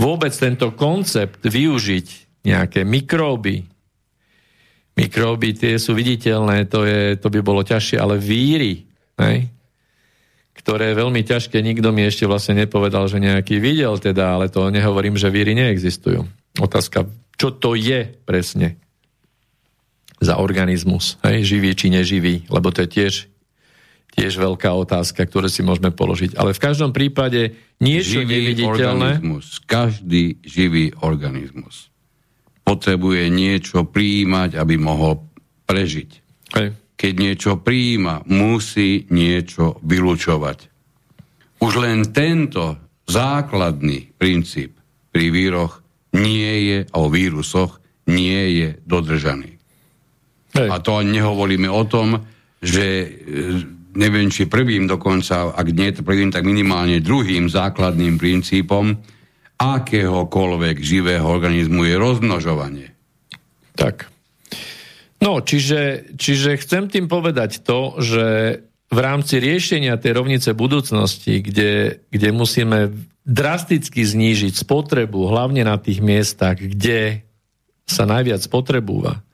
[0.00, 2.06] vôbec tento koncept využiť
[2.48, 3.68] nejaké mikróby,
[4.96, 8.86] mikróby tie sú viditeľné, to, je, to by bolo ťažšie, ale víry,
[9.20, 9.53] ne?
[10.64, 14.72] Ktoré je veľmi ťažké, nikto mi ešte vlastne nepovedal, že nejaký videl teda, ale to
[14.72, 16.24] nehovorím, že víry neexistujú.
[16.56, 17.04] Otázka,
[17.36, 18.80] čo to je presne
[20.24, 23.14] za organizmus, hej, živý či neživý, lebo to je tiež,
[24.16, 26.40] tiež veľká otázka, ktorú si môžeme položiť.
[26.40, 29.20] Ale v každom prípade niečo živý neviditeľné...
[29.20, 31.92] Organizmus, každý živý organizmus
[32.64, 35.28] potrebuje niečo príjmať, aby mohol
[35.68, 36.10] prežiť.
[36.56, 40.72] Hej keď niečo príjima, musí niečo vylúčovať.
[41.60, 44.80] Už len tento základný princíp
[45.12, 45.84] pri víroch
[46.16, 47.76] nie je, a o vírusoch
[48.08, 49.52] nie je dodržaný.
[50.56, 50.68] Hej.
[50.72, 52.24] A to nehovoríme o tom,
[52.64, 53.08] že e,
[54.00, 58.96] neviem, či prvým dokonca, ak nie to prvým, tak minimálne druhým základným princípom
[59.60, 62.88] akéhokoľvek živého organizmu je rozmnožovanie.
[63.76, 64.13] Tak.
[65.24, 68.24] No, čiže, čiže chcem tým povedať to, že
[68.92, 72.92] v rámci riešenia tej rovnice budúcnosti, kde, kde musíme
[73.24, 77.24] drasticky znížiť spotrebu, hlavne na tých miestach, kde
[77.88, 79.24] sa najviac spotrebúva,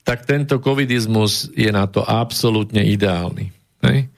[0.00, 3.52] tak tento covidizmus je na to absolútne ideálny.
[3.84, 4.08] Hej?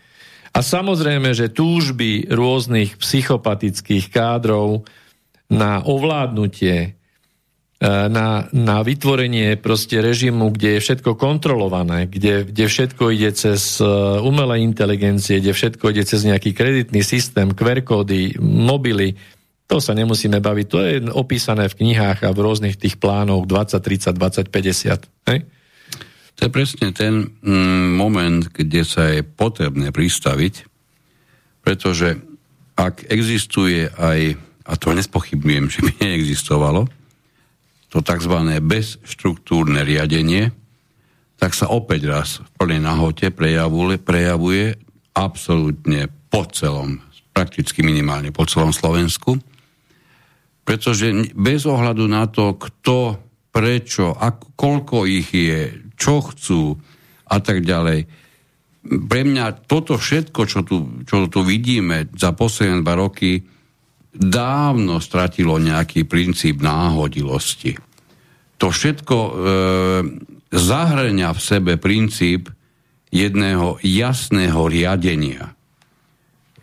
[0.55, 4.87] A samozrejme, že túžby rôznych psychopatických kádrov
[5.51, 6.98] na ovládnutie
[7.87, 13.87] na, na vytvorenie proste režimu, kde je všetko kontrolované, kde, kde všetko ide cez e,
[14.19, 19.15] umelé inteligencie, kde všetko ide cez nejaký kreditný systém, QR kódy, mobily,
[19.71, 20.67] to sa nemusíme baviť.
[20.67, 25.31] To je opísané v knihách a v rôznych tých plánoch 20, 30, 20, 50.
[25.31, 25.39] Hej?
[26.35, 30.67] To je presne ten mm, moment, kde sa je potrebné pristaviť,
[31.63, 32.19] pretože
[32.75, 34.35] ak existuje aj,
[34.67, 36.98] a to nespochybnujem, že by neexistovalo,
[37.89, 38.35] to tzv.
[38.61, 40.53] bezštruktúrne riadenie,
[41.39, 44.75] tak sa opäť raz v plnej nahote prejavuje, prejavuje
[45.15, 47.01] absolútne po celom,
[47.33, 49.39] prakticky minimálne po celom Slovensku,
[50.67, 53.17] pretože bez ohľadu na to, kto,
[53.49, 56.77] prečo, ak, koľko ich je, čo chcú
[57.25, 58.05] a tak ďalej,
[58.89, 63.43] pre mňa toto všetko, čo tu, čo tu vidíme za posledné dva roky,
[64.15, 67.77] dávno stratilo nejaký princíp náhodilosti.
[68.59, 69.33] To všetko e,
[70.51, 72.51] zahrňa v sebe princíp
[73.15, 75.55] jedného jasného riadenia.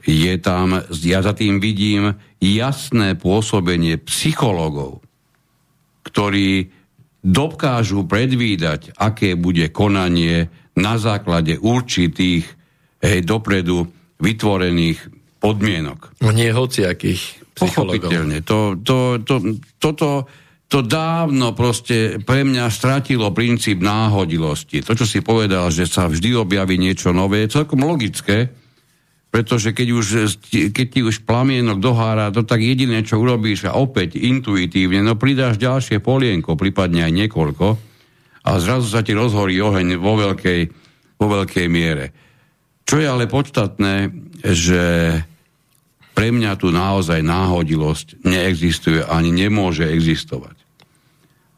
[0.06, 5.02] Je tam, ja za tým vidím jasné pôsobenie psychologov,
[6.06, 6.70] ktorí
[7.26, 12.46] dokážu predvídať, aké bude konanie na základe určitých
[13.02, 13.90] hej, dopredu
[14.22, 16.20] vytvorených podmienok.
[16.24, 17.22] No nie hociakých
[17.56, 18.12] psychologov.
[18.12, 18.38] Pochopiteľne.
[18.48, 19.36] To, to, to,
[19.80, 20.28] toto
[20.66, 24.82] to dávno proste pre mňa stratilo princíp náhodilosti.
[24.82, 28.50] To, čo si povedal, že sa vždy objaví niečo nové, je celkom logické,
[29.30, 30.08] pretože keď, už,
[30.74, 35.62] keď ti už plamienok dohára, to tak jediné, čo urobíš a opäť intuitívne, no pridáš
[35.62, 37.68] ďalšie polienko, prípadne aj niekoľko
[38.46, 40.62] a zrazu sa ti rozhorí oheň vo veľkej,
[41.22, 42.06] vo veľkej miere.
[42.86, 44.14] Čo je ale podstatné,
[44.44, 44.84] že
[46.16, 50.56] pre mňa tu naozaj náhodilosť neexistuje ani nemôže existovať.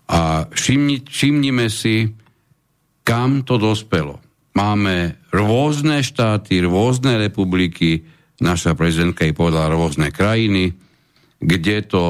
[0.10, 2.10] A všimni, všimnime si,
[3.06, 4.18] kam to dospelo.
[4.58, 8.08] Máme rôzne štáty, rôzne republiky,
[8.42, 10.74] naša prezidentka jej povedala rôzne krajiny,
[11.38, 12.04] kde to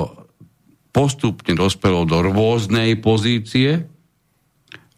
[0.96, 3.84] postupne dospelo do rôznej pozície,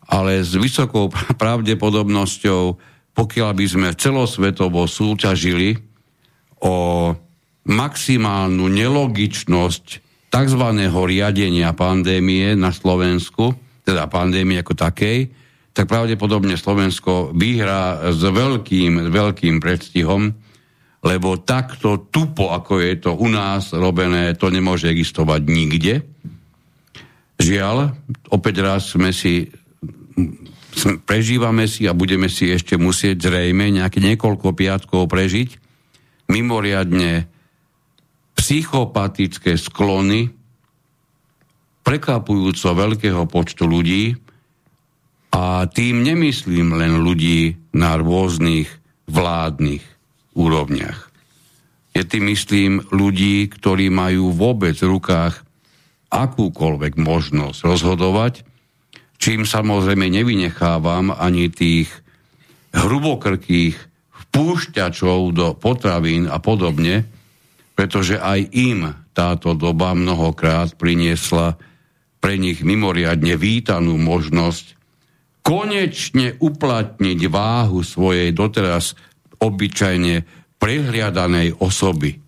[0.05, 1.09] ale s vysokou
[1.41, 2.77] pravdepodobnosťou,
[3.19, 5.75] pokiaľ by sme celosvetovo súťažili
[6.63, 7.11] o
[7.67, 9.85] maximálnu nelogičnosť
[10.31, 10.63] tzv.
[10.87, 13.51] riadenia pandémie na Slovensku,
[13.83, 15.35] teda pandémie ako takej,
[15.75, 20.31] tak pravdepodobne Slovensko vyhrá s veľkým, veľkým predstihom,
[21.03, 25.95] lebo takto tupo, ako je to u nás robené, to nemôže existovať nikde.
[27.39, 27.95] Žiaľ,
[28.31, 29.47] opäť raz sme si
[31.03, 35.69] prežívame si a budeme si ešte musieť zrejme nejaké niekoľko piatkov prežiť
[36.29, 37.25] mimoriadne
[38.37, 40.29] psychopatické sklony
[41.83, 44.13] prekvapujúco veľkého počtu ľudí
[45.33, 48.69] a tým nemyslím len ľudí na rôznych
[49.09, 49.81] vládnych
[50.37, 51.09] úrovniach.
[51.97, 55.41] Je tým myslím ľudí, ktorí majú vôbec v rukách
[56.13, 58.45] akúkoľvek možnosť rozhodovať,
[59.19, 61.91] čím samozrejme nevynechávam ani tých
[62.71, 63.75] hrubokrkých
[64.25, 67.03] vpúšťačov do potravín a podobne,
[67.75, 71.59] pretože aj im táto doba mnohokrát priniesla
[72.23, 74.79] pre nich mimoriadne vítanú možnosť
[75.43, 78.95] konečne uplatniť váhu svojej doteraz
[79.39, 80.23] obyčajne
[80.59, 82.19] prehliadanej osoby.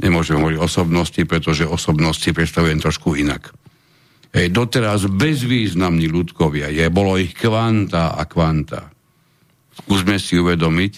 [0.00, 3.52] Nemôžem hovoriť osobnosti, pretože osobnosti predstavujem trošku inak.
[4.36, 8.92] Hej, doteraz bezvýznamní ľudkovia, je, bolo ich kvanta a kvanta.
[9.72, 10.92] Skúsme si uvedomiť,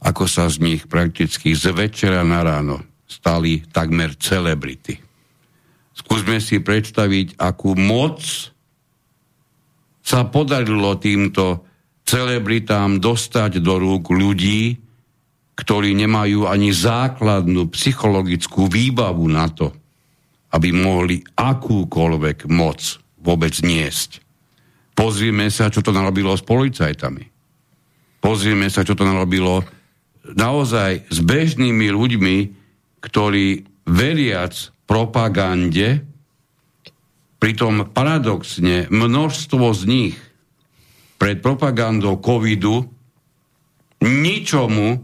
[0.00, 4.96] ako sa z nich prakticky z večera na ráno stali takmer celebrity.
[5.92, 8.24] Skúsme si predstaviť, akú moc
[10.00, 11.68] sa podarilo týmto
[12.08, 14.80] celebritám dostať do rúk ľudí,
[15.60, 19.76] ktorí nemajú ani základnú psychologickú výbavu na to,
[20.52, 22.80] aby mohli akúkoľvek moc
[23.20, 24.20] vôbec niesť.
[24.92, 27.24] Pozrime sa, čo to narobilo s policajtami.
[28.20, 29.64] Pozrime sa, čo to narobilo
[30.22, 32.36] naozaj s bežnými ľuďmi,
[33.02, 34.54] ktorí veriac
[34.86, 36.06] propagande,
[37.42, 40.16] pritom paradoxne množstvo z nich
[41.18, 42.86] pred propagandou covidu
[44.02, 45.02] ničomu,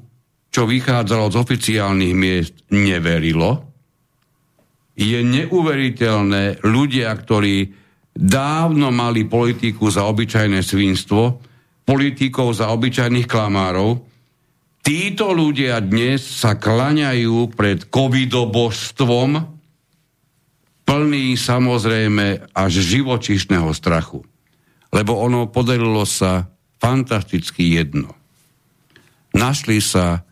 [0.50, 3.67] čo vychádzalo z oficiálnych miest, neverilo.
[4.98, 7.70] Je neuveriteľné ľudia, ktorí
[8.18, 11.38] dávno mali politiku za obyčajné svinstvo,
[11.86, 14.02] politikov za obyčajných klamárov,
[14.82, 19.30] títo ľudia dnes sa klaňajú pred covidobožstvom,
[20.82, 24.26] plný samozrejme až živočišného strachu
[24.92, 26.48] lebo ono podarilo sa
[26.80, 28.16] fantasticky jedno.
[29.36, 30.24] Našli sa,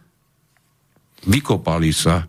[1.29, 2.25] vykopali sa,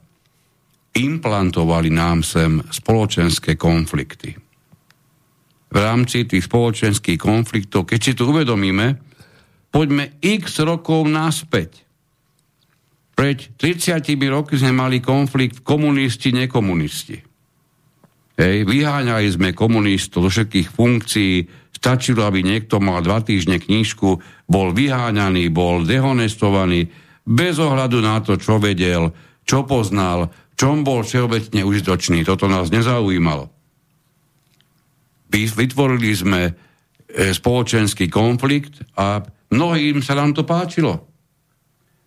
[0.98, 4.34] implantovali nám sem spoločenské konflikty.
[5.68, 8.98] V rámci tých spoločenských konfliktov, keď si to uvedomíme,
[9.70, 11.86] poďme x rokov naspäť.
[13.18, 17.18] Pred 30 roky sme mali konflikt komunisti, nekomunisti.
[18.38, 21.34] Hej, vyháňali sme komunistov do všetkých funkcií,
[21.74, 24.10] stačilo, aby niekto mal dva týždne knižku,
[24.46, 26.86] bol vyháňaný, bol dehonestovaný,
[27.26, 29.10] bez ohľadu na to, čo vedel,
[29.42, 32.26] čo poznal, čom bol všeobecne užitočný.
[32.26, 33.54] Toto nás nezaujímalo.
[35.30, 36.52] Vytvorili sme e,
[37.32, 39.22] spoločenský konflikt a
[39.54, 41.06] mnohým sa nám to páčilo.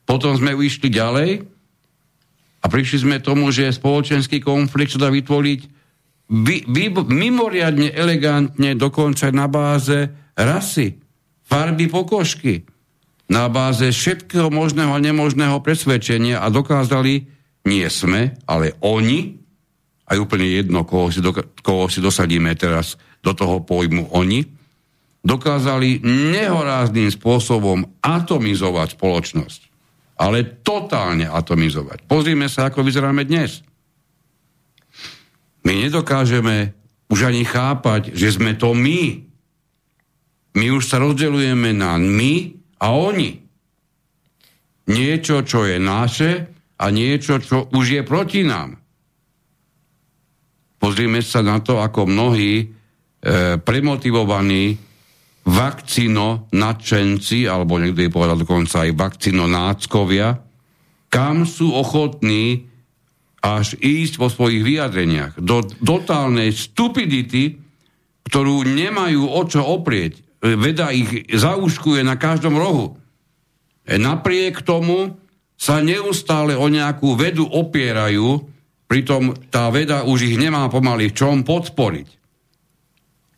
[0.02, 1.30] Potom sme vyšli ďalej
[2.60, 5.60] a prišli sme tomu, že spoločenský konflikt sa dá vytvoriť
[6.30, 10.98] vy, vy, mimoriadne elegantne dokonca na báze rasy,
[11.46, 12.66] farby pokožky,
[13.30, 19.36] na báze všetkého možného a nemožného presvedčenia a dokázali, nie sme, ale oni,
[20.08, 24.42] aj úplne jedno, koho si, do, koho si dosadíme teraz do toho pojmu oni,
[25.20, 29.60] dokázali nehorázným spôsobom atomizovať spoločnosť.
[30.20, 32.04] Ale totálne atomizovať.
[32.04, 33.64] Pozrime sa, ako vyzeráme dnes.
[35.64, 36.72] My nedokážeme
[37.12, 39.24] už ani chápať, že sme to my.
[40.56, 42.32] My už sa rozdeľujeme na my
[42.80, 43.40] a oni.
[44.90, 46.49] Niečo, čo je naše
[46.80, 48.80] a niečo, čo už je proti nám.
[50.80, 52.66] Pozrime sa na to, ako mnohí e,
[53.60, 54.80] premotivovaní
[55.44, 60.40] vakcino nadšenci, alebo niekto je povedal dokonca aj vakcino náckovia,
[61.12, 62.64] kam sú ochotní
[63.44, 67.60] až ísť vo svojich vyjadreniach do totálnej stupidity,
[68.24, 70.40] ktorú nemajú o čo oprieť.
[70.40, 72.96] Veda ich zauškuje na každom rohu.
[73.84, 75.19] E, napriek tomu
[75.60, 78.48] sa neustále o nejakú vedu opierajú,
[78.88, 82.08] pritom tá veda už ich nemá pomaly v čom podporiť.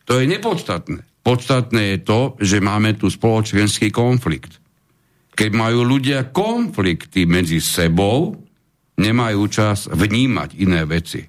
[0.07, 1.03] To je nepodstatné.
[1.27, 4.63] Podstatné je to, že máme tu spoločenský konflikt.
[5.35, 8.39] Keď majú ľudia konflikty medzi sebou,
[9.03, 11.27] nemajú čas vnímať iné veci.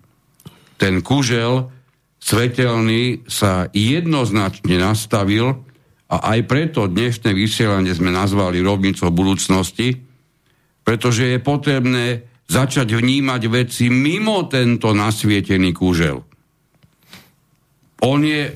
[0.78, 1.74] Ten kužel
[2.22, 5.66] svetelný sa jednoznačne nastavil
[6.10, 10.13] a aj preto dnešné vysielanie sme nazvali rovnicou budúcnosti,
[10.84, 16.22] pretože je potrebné začať vnímať veci mimo tento nasvietený kúžel.
[18.04, 18.52] On je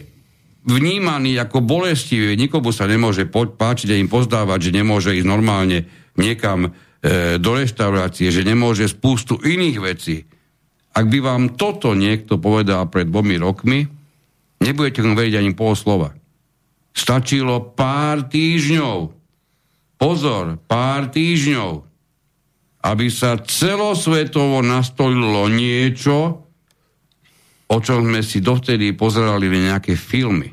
[0.67, 5.87] vnímaný ako bolestivý, nikomu sa nemôže páčiť a im pozdávať, že nemôže ísť normálne
[6.19, 6.69] niekam e,
[7.39, 10.27] do reštaurácie, že nemôže spústu iných vecí.
[10.91, 13.87] Ak by vám toto niekto povedal pred dvomi rokmi,
[14.59, 16.11] nebudete mu veriť ani pol slova.
[16.91, 18.97] Stačilo pár týždňov,
[19.95, 21.87] pozor, pár týždňov,
[22.87, 26.47] aby sa celosvetovo nastolilo niečo,
[27.67, 30.47] o čom sme si dovtedy pozerali nejaké filmy.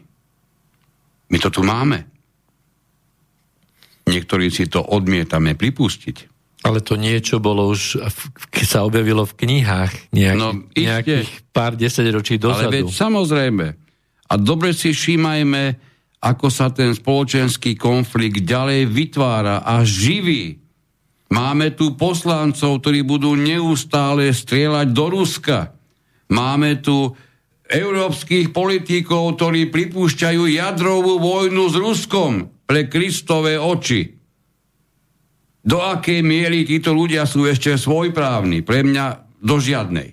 [1.31, 2.03] My to tu máme.
[4.11, 6.17] Niektorí si to odmietame pripustiť.
[6.65, 8.01] Ale to niečo bolo už,
[8.51, 12.73] keď sa objavilo v knihách nejaký, no, nejakých pár desaťročí dozadu.
[12.73, 13.67] Ale veď samozrejme.
[14.25, 15.63] A dobre si všímajme,
[16.25, 20.64] ako sa ten spoločenský konflikt ďalej vytvára a živí.
[21.33, 25.73] Máme tu poslancov, ktorí budú neustále strieľať do Ruska.
[26.29, 27.17] Máme tu
[27.65, 32.33] európskych politikov, ktorí pripúšťajú jadrovú vojnu s Ruskom
[32.69, 34.15] pre Kristové oči.
[35.65, 38.61] Do akej miery títo ľudia sú ešte svojprávni?
[38.61, 39.07] Pre mňa
[39.41, 40.13] do žiadnej.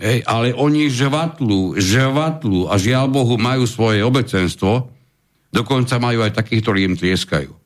[0.00, 4.88] Hej, ale oni žvatlú, žvatlú a žiaľ Bohu majú svoje obecenstvo,
[5.52, 7.59] dokonca majú aj takých, ktorí im tlieskajú.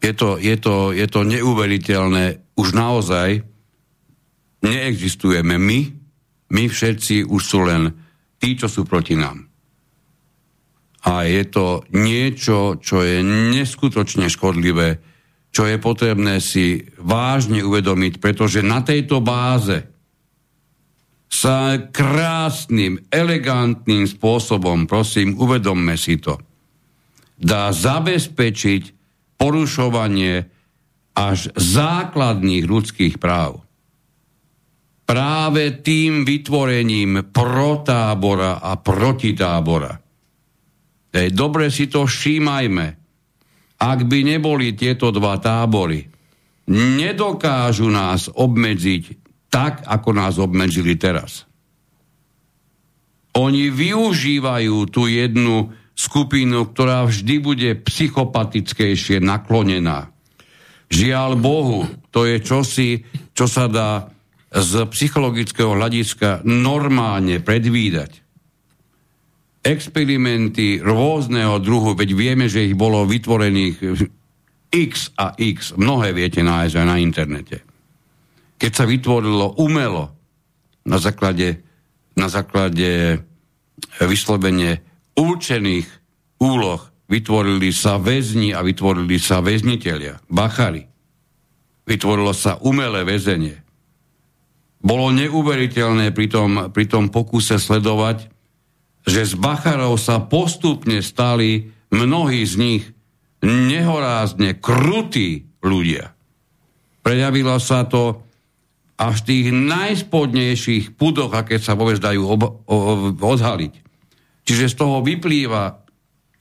[0.00, 2.56] Je to, je to, je to neuveriteľné.
[2.56, 3.44] Už naozaj
[4.64, 5.80] neexistujeme my,
[6.50, 7.92] my všetci už sú len
[8.40, 9.44] tí, čo sú proti nám.
[11.00, 15.00] A je to niečo, čo je neskutočne škodlivé,
[15.50, 19.88] čo je potrebné si vážne uvedomiť, pretože na tejto báze
[21.30, 26.36] sa krásnym, elegantným spôsobom, prosím, uvedomme si to,
[27.40, 28.99] dá zabezpečiť
[29.40, 30.44] porušovanie
[31.16, 33.64] až základných ľudských práv
[35.10, 39.98] práve tým vytvorením protábora a protitábora.
[41.10, 42.86] E, dobre si to všímajme.
[43.80, 46.06] Ak by neboli tieto dva tábory,
[46.70, 49.02] nedokážu nás obmedziť
[49.50, 51.42] tak, ako nás obmedzili teraz.
[53.34, 60.08] Oni využívajú tú jednu skupinu, ktorá vždy bude psychopatickejšie naklonená.
[60.88, 63.04] Žiaľ Bohu, to je čosi,
[63.36, 64.08] čo sa dá
[64.50, 68.24] z psychologického hľadiska normálne predvídať.
[69.60, 73.76] Experimenty rôzneho druhu, veď vieme, že ich bolo vytvorených
[74.72, 77.60] x a x, mnohé viete nájsť aj na internete.
[78.56, 80.16] Keď sa vytvorilo umelo
[80.88, 81.60] na základe,
[82.16, 83.20] na základe
[84.00, 85.86] vyslovene určených
[86.42, 86.80] úloh,
[87.10, 90.86] vytvorili sa väzni a vytvorili sa väzniteľia, bachary.
[91.86, 93.70] Vytvorilo sa umelé väzenie
[94.80, 98.32] bolo neuveriteľné pri tom, pri tom pokuse sledovať,
[99.04, 102.84] že z Bacharov sa postupne stali mnohí z nich
[103.44, 106.12] nehorázne krutí ľudia.
[107.00, 108.24] Prejavilo sa to
[109.00, 112.60] až v tých najspodnejších pudoch, aké sa vôbec dajú ob-
[113.16, 113.72] odhaliť.
[114.50, 115.78] Čiže z toho vyplýva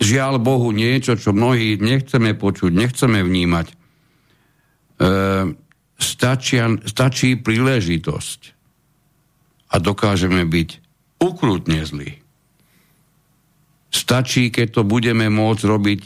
[0.02, 3.68] žiaľ Bohu niečo, čo mnohí nechceme počuť, nechceme vnímať.
[3.70, 3.76] E,
[6.02, 8.40] stačia, stačí príležitosť
[9.70, 10.70] a dokážeme byť
[11.22, 12.18] ukrutne zlí.
[13.94, 16.02] Stačí, keď to budeme môcť robiť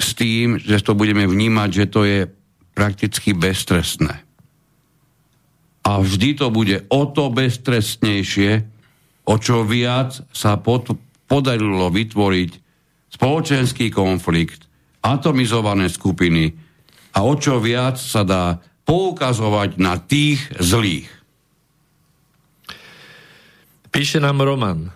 [0.00, 2.24] s tým, že to budeme vnímať, že to je
[2.72, 4.24] prakticky beztrestné.
[5.84, 8.79] A vždy to bude o to beztrestnejšie,
[9.30, 10.90] o čo viac sa pod,
[11.30, 12.50] podarilo vytvoriť
[13.14, 14.66] spoločenský konflikt,
[15.06, 16.50] atomizované skupiny,
[17.14, 21.10] a o čo viac sa dá poukazovať na tých zlých.
[23.90, 24.94] Píše nám Roman.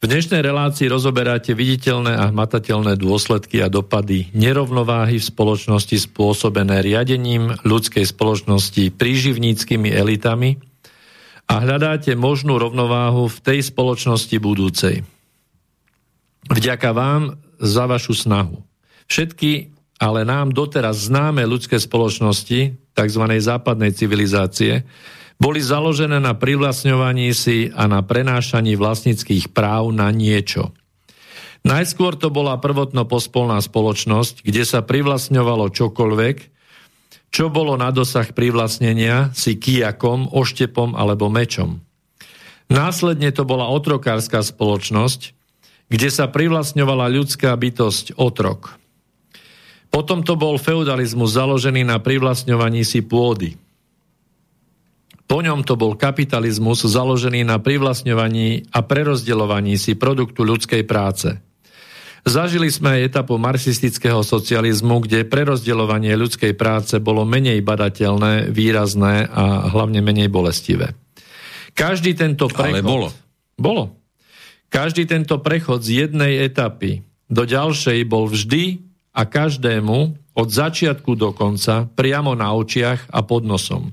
[0.00, 7.56] V dnešnej relácii rozoberáte viditeľné a hmatateľné dôsledky a dopady nerovnováhy v spoločnosti spôsobené riadením
[7.64, 10.60] ľudskej spoločnosti príživníckými elitami
[11.44, 15.04] a hľadáte možnú rovnováhu v tej spoločnosti budúcej.
[16.48, 18.60] Vďaka vám za vašu snahu.
[19.08, 23.24] Všetky ale nám doteraz známe ľudské spoločnosti, tzv.
[23.38, 24.82] západnej civilizácie,
[25.38, 30.70] boli založené na privlastňovaní si a na prenášaní vlastnických práv na niečo.
[31.64, 36.36] Najskôr to bola prvotno pospolná spoločnosť, kde sa privlastňovalo čokoľvek,
[37.34, 41.82] čo bolo na dosah privlastnenia si kijakom, oštepom alebo mečom.
[42.70, 45.34] Následne to bola otrokárska spoločnosť,
[45.90, 48.78] kde sa privlastňovala ľudská bytosť otrok.
[49.90, 53.58] Potom to bol feudalizmus založený na privlastňovaní si pôdy.
[55.26, 61.34] Po ňom to bol kapitalizmus založený na privlastňovaní a prerozdeľovaní si produktu ľudskej práce.
[62.24, 69.68] Zažili sme aj etapu marxistického socializmu, kde prerozdeľovanie ľudskej práce bolo menej badateľné, výrazné a
[69.68, 70.96] hlavne menej bolestivé.
[71.76, 72.80] Každý tento prechod...
[72.80, 73.08] Ale bolo.
[73.60, 73.84] Bolo.
[74.72, 78.80] Každý tento prechod z jednej etapy do ďalšej bol vždy
[79.12, 79.98] a každému
[80.34, 83.92] od začiatku do konca priamo na očiach a pod nosom.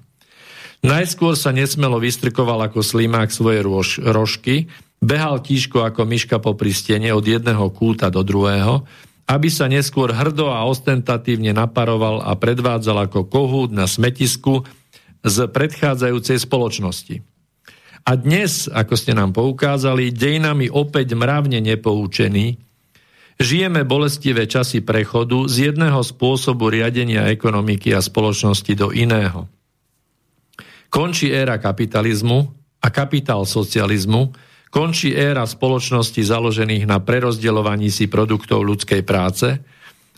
[0.81, 4.65] Najskôr sa nesmelo vystrkoval ako slimák svoje rož, rožky,
[5.01, 8.85] behal tížko ako myška po pristene od jedného kúta do druhého,
[9.25, 14.61] aby sa neskôr hrdo a ostentatívne naparoval a predvádzal ako kohút na smetisku
[15.25, 17.15] z predchádzajúcej spoločnosti.
[18.01, 22.57] A dnes, ako ste nám poukázali, dejnami opäť mravne nepoučení,
[23.37, 29.45] žijeme bolestivé časy prechodu z jedného spôsobu riadenia ekonomiky a spoločnosti do iného.
[30.89, 32.49] Končí éra kapitalizmu
[32.81, 34.33] a kapitál socializmu,
[34.71, 39.59] končí éra spoločnosti založených na prerozdeľovaní si produktov ľudskej práce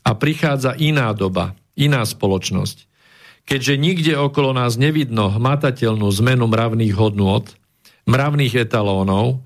[0.05, 2.87] a prichádza iná doba, iná spoločnosť.
[3.43, 7.43] Keďže nikde okolo nás nevidno hmatateľnú zmenu mravných hodnôt,
[8.07, 9.43] mravných etalónov,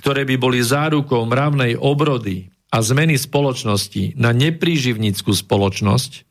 [0.00, 6.26] ktoré by boli zárukou mravnej obrody a zmeny spoločnosti na nepríživnickú spoločnosť,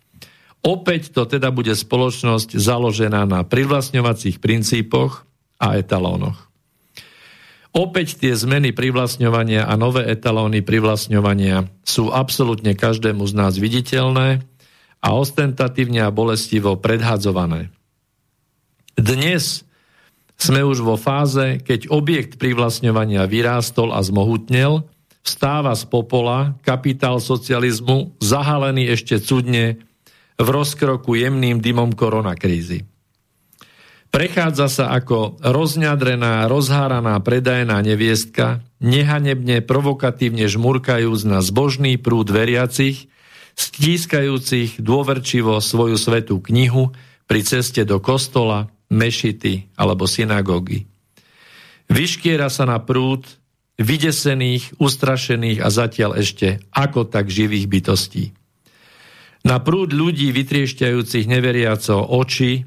[0.65, 5.23] opäť to teda bude spoločnosť založená na privlastňovacích princípoch
[5.61, 6.44] a etalónoch.
[7.75, 14.39] Opäť tie zmeny privlastňovania a nové etalóny privlastňovania sú absolútne každému z nás viditeľné
[15.03, 17.75] a ostentatívne a bolestivo predhadzované.
[18.95, 19.67] Dnes
[20.39, 24.87] sme už vo fáze, keď objekt privlastňovania vyrástol a zmohutnel,
[25.19, 29.83] vstáva z popola kapitál socializmu, zahalený ešte cudne
[30.39, 32.87] v rozkroku jemným dymom koronakrízy.
[34.15, 43.11] Prechádza sa ako rozňadrená, rozháraná predajná neviestka, nehanebne provokatívne žmurkajúc na zbožný prúd veriacich,
[43.59, 46.95] stískajúcich dôverčivo svoju svetú knihu
[47.27, 50.87] pri ceste do kostola, mešity alebo synagógy.
[51.91, 53.27] Vyškiera sa na prúd
[53.75, 58.31] vydesených, ustrašených a zatiaľ ešte ako tak živých bytostí.
[59.43, 62.63] Na prúd ľudí vytriešťajúcich neveriaco oči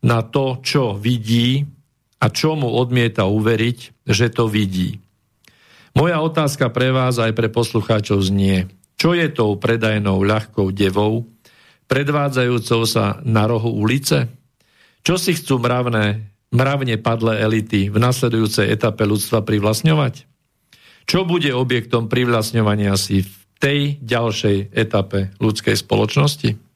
[0.00, 1.64] na to, čo vidí
[2.20, 5.00] a čo mu odmieta uveriť, že to vidí.
[5.96, 8.70] Moja otázka pre vás aj pre poslucháčov znie.
[9.00, 11.26] Čo je tou predajnou ľahkou devou,
[11.88, 14.28] predvádzajúcou sa na rohu ulice?
[15.00, 20.28] Čo si chcú mravné, mravne padlé elity v nasledujúcej etape ľudstva privlastňovať?
[21.08, 26.69] Čo bude objektom privlastňovania si v tej ďalšej etape ľudskej spoločnosti?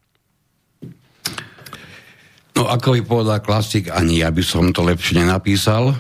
[2.55, 5.91] No ako by povedal klasik, ani ja by som to lepšie nenapísal.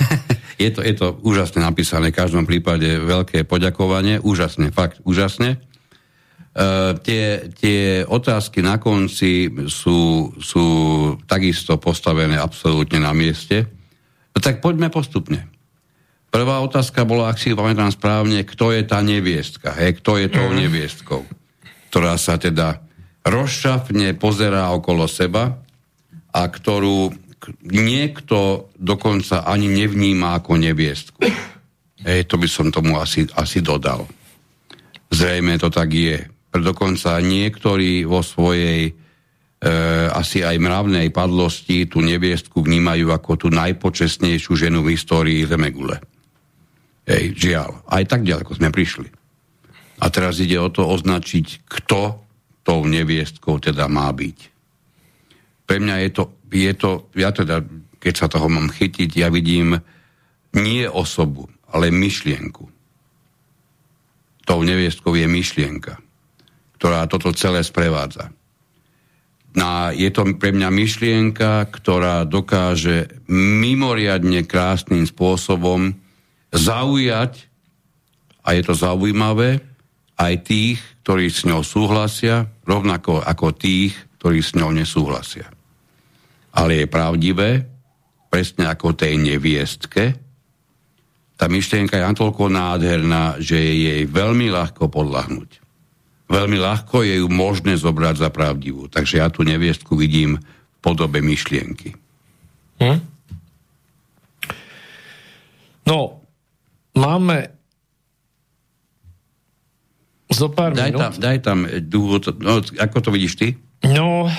[0.62, 5.62] je, to, je to úžasne napísané, v každom prípade veľké poďakovanie, úžasne, fakt úžasne.
[6.50, 10.66] Uh, tie, tie otázky na konci sú, sú
[11.30, 13.70] takisto postavené absolútne na mieste.
[14.34, 15.46] No tak poďme postupne.
[16.30, 20.46] Prvá otázka bola, ak si pamätám správne, kto je tá neviestka, hej, kto je tou
[20.50, 20.58] mhm.
[20.66, 21.22] neviestkou,
[21.94, 22.82] ktorá sa teda
[23.22, 25.54] rozšafne pozerá okolo seba
[26.30, 27.10] a ktorú
[27.64, 31.20] niekto dokonca ani nevníma ako neviestku.
[32.00, 34.08] Hej, to by som tomu asi, asi dodal.
[35.10, 36.22] Zrejme to tak je
[36.58, 38.92] dokonca niektorí vo svojej e,
[40.10, 46.02] asi aj mravnej padlosti tú neviestku vnímajú ako tú najpočestnejšiu ženu v histórii Zemegule.
[47.06, 47.86] Hej, žiaľ.
[47.86, 49.08] Aj tak ďaleko sme prišli.
[50.00, 52.18] A teraz ide o to označiť, kto
[52.64, 54.59] tou neviestkou teda má byť.
[55.70, 57.62] Pre mňa je to, je to, ja teda,
[58.02, 59.78] keď sa toho mám chytiť, ja vidím
[60.58, 62.66] nie osobu, ale myšlienku.
[64.42, 66.02] Tou neviestkou je myšlienka
[66.80, 68.32] ktorá toto celé sprevádza.
[69.52, 75.92] Na, je to pre mňa myšlienka, ktorá dokáže mimoriadne krásnym spôsobom
[76.48, 77.52] zaujať,
[78.40, 79.60] a je to zaujímavé,
[80.16, 85.52] aj tých, ktorí s ňou súhlasia, rovnako ako tých, ktorí s ňou nesúhlasia.
[86.50, 87.64] Ale je pravdivé,
[88.30, 90.18] presne ako tej neviestke,
[91.40, 95.50] tá myšlienka je natoľko nádherná, že je jej veľmi ľahko podľahnuť.
[96.30, 98.86] Veľmi ľahko je ju možné zobrať za pravdivú.
[98.92, 101.96] Takže ja tu neviestku vidím v podobe myšlienky.
[102.78, 103.00] Hm?
[105.88, 106.22] No,
[106.94, 107.50] máme
[110.30, 111.02] zo pár daj minút.
[111.02, 111.58] Tam, daj tam
[111.88, 113.48] dôvod, no, ako to vidíš ty?
[113.82, 114.30] No,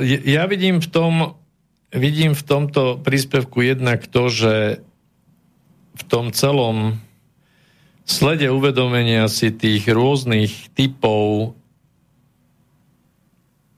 [0.00, 1.12] ja vidím v tom,
[1.90, 4.54] vidím v tomto príspevku jednak to, že
[5.98, 7.02] v tom celom
[8.06, 11.54] slede uvedomenia si tých rôznych typov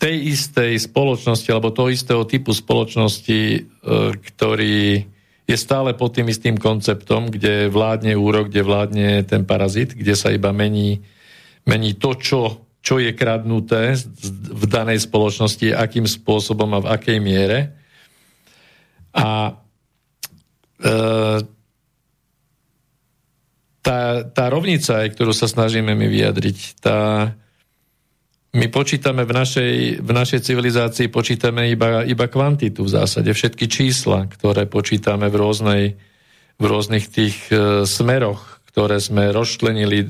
[0.02, 3.60] tej istej spoločnosti alebo toho istého typu spoločnosti, e,
[4.18, 5.06] ktorý
[5.46, 10.34] je stále pod tým istým konceptom, kde vládne úrok, kde vládne ten parazit, kde sa
[10.34, 11.06] iba mení,
[11.68, 12.40] mení to, čo,
[12.82, 13.94] čo je kradnuté
[14.50, 17.58] v danej spoločnosti, akým spôsobom a v akej miere.
[19.14, 19.54] A
[20.82, 20.92] e,
[23.82, 27.30] tá, tá rovnica, ktorú sa snažíme my vyjadriť, tá,
[28.52, 34.26] my počítame v našej, v našej civilizácii počítame iba, iba kvantitu v zásade, všetky čísla,
[34.26, 35.84] ktoré počítame v, rôznej,
[36.58, 40.08] v rôznych tých e, smeroch, ktoré sme rozčlenili,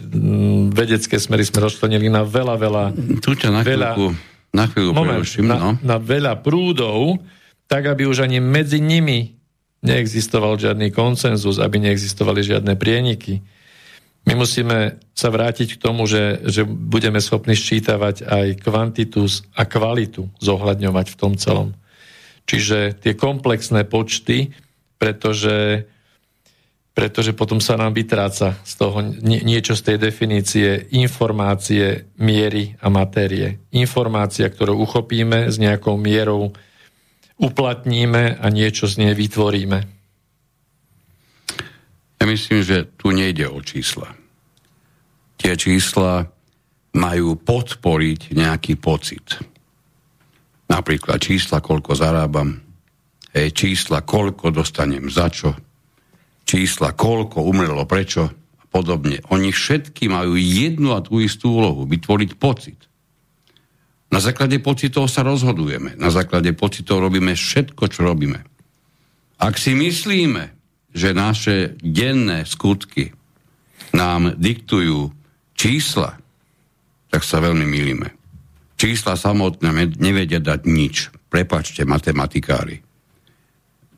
[0.71, 2.85] vedecké smery sme rozčlenili na veľa, veľa...
[3.19, 5.71] Tu ťa na chvíľku, veľa, na chvíľu moment, na, no.
[5.83, 7.19] na veľa prúdov,
[7.67, 9.35] tak aby už ani medzi nimi
[9.83, 13.43] neexistoval žiadny konsenzus, aby neexistovali žiadne prieniky
[14.23, 19.27] my musíme sa vrátiť k tomu, že, že budeme schopní ščítavať aj kvantitu
[19.59, 21.75] a kvalitu zohľadňovať v tom celom.
[22.47, 24.55] Čiže tie komplexné počty,
[24.99, 25.87] pretože,
[26.93, 33.64] pretože potom sa nám vytráca z toho niečo z tej definície informácie, miery a matérie.
[33.73, 36.52] Informácia, ktorú uchopíme s nejakou mierou,
[37.40, 39.78] uplatníme a niečo z nej vytvoríme.
[42.20, 44.12] Ja myslím, že tu nejde o čísla.
[45.40, 46.28] Tie čísla
[46.93, 49.40] majú podporiť nejaký pocit.
[50.69, 52.62] Napríklad čísla, koľko zarábam,
[53.32, 55.56] čísla, koľko dostanem za čo,
[56.53, 59.24] čísla, koľko umrelo, prečo a podobne.
[59.33, 62.77] Oni všetky majú jednu a tú istú úlohu, vytvoriť pocit.
[64.12, 65.97] Na základe pocitov sa rozhodujeme.
[65.97, 68.45] Na základe pocitov robíme všetko, čo robíme.
[69.41, 70.53] Ak si myslíme,
[70.93, 73.16] že naše denné skutky
[73.97, 75.09] nám diktujú
[75.57, 76.20] čísla,
[77.09, 78.12] tak sa veľmi milíme.
[78.77, 81.09] Čísla samotné nevedia dať nič.
[81.33, 82.85] Prepačte, matematikári.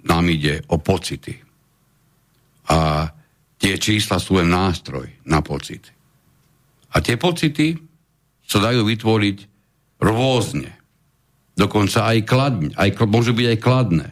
[0.07, 1.44] Nám ide o pocity.
[2.71, 3.11] A
[3.61, 5.91] tie čísla sú len nástroj na pocit.
[6.95, 7.75] A tie pocity
[8.45, 9.39] sa dajú vytvoriť
[10.05, 10.71] rôzne.
[11.55, 12.71] Dokonca aj kladne.
[12.75, 14.09] Aj, môžu byť aj kladné.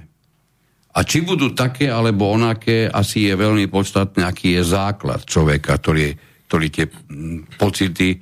[0.92, 6.12] A či budú také alebo onaké, asi je veľmi podstatné, aký je základ človeka, ktorý,
[6.48, 6.86] ktorý tie
[7.56, 8.20] pocity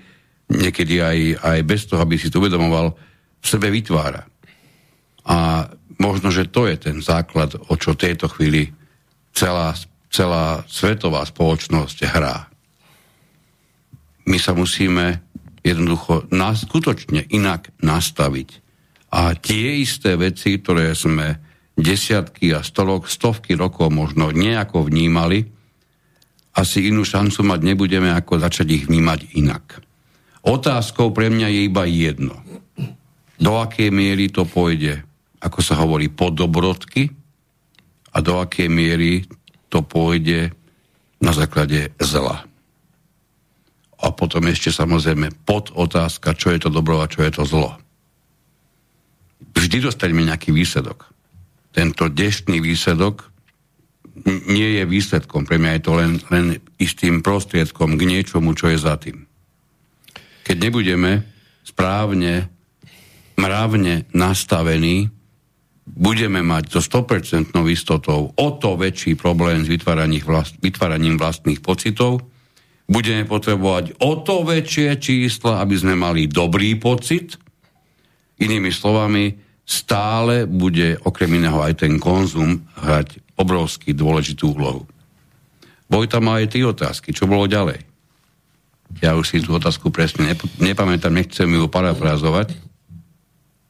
[0.51, 2.95] niekedy aj, aj bez toho, aby si to uvedomoval,
[3.41, 4.23] v sebe vytvára.
[5.27, 5.67] A
[5.99, 8.71] možno, že to je ten základ, o čo tejto chvíli
[9.35, 9.75] celá,
[10.11, 12.51] celá svetová spoločnosť hrá.
[14.27, 15.23] My sa musíme
[15.63, 18.49] jednoducho nás skutočne inak nastaviť.
[19.11, 21.39] A tie isté veci, ktoré sme
[21.75, 25.47] desiatky a stolok, stovky rokov možno nejako vnímali,
[26.55, 29.81] asi inú šancu mať nebudeme, ako začať ich vnímať inak.
[30.43, 32.37] Otázkou pre mňa je iba jedno.
[33.41, 35.01] Do akej miery to pôjde,
[35.41, 37.09] ako sa hovorí, po dobrodky
[38.13, 39.25] a do akej miery
[39.71, 40.51] to pôjde
[41.23, 42.45] na základe zla.
[44.01, 47.77] A potom ešte samozrejme pod otázka, čo je to dobro a čo je to zlo.
[49.55, 51.11] Vždy dostaneme nejaký výsledok
[51.71, 53.31] tento dnešný výsledok
[54.27, 55.47] nie je výsledkom.
[55.47, 59.25] Pre mňa je to len, len istým prostriedkom k niečomu, čo je za tým.
[60.45, 61.25] Keď nebudeme
[61.63, 62.51] správne,
[63.39, 65.09] mravne nastavení,
[65.91, 69.71] budeme mať so 100% istotou o to väčší problém s
[70.23, 72.23] vlast, vytváraním vlastných pocitov,
[72.91, 77.39] budeme potrebovať o to väčšie čísla, aby sme mali dobrý pocit.
[78.41, 79.31] Inými slovami,
[79.63, 84.83] stále bude okrem iného aj ten konzum hrať obrovský dôležitú úlohu.
[85.87, 87.15] Vojta má aj tri otázky.
[87.15, 87.83] Čo bolo ďalej?
[88.99, 92.59] Ja už si tú otázku presne nep- nepamätám, nechcem ju parafrázovať.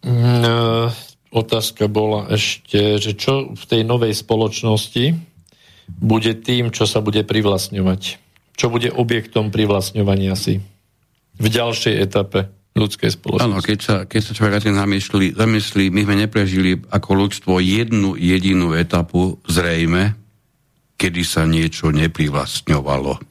[0.08, 0.88] No,
[1.30, 5.14] otázka bola ešte, že čo v tej novej spoločnosti
[5.90, 8.02] bude tým, čo sa bude privlastňovať.
[8.54, 10.60] čo bude objektom privlastňovania si
[11.40, 13.48] v ďalšej etape ľudskej spoločnosti.
[13.48, 18.76] Áno, keď sa, keď sa človek zamyslí, zamyslí, my sme neprežili ako ľudstvo jednu jedinú
[18.76, 20.14] etapu zrejme,
[21.00, 23.29] kedy sa niečo neprivlastňovalo.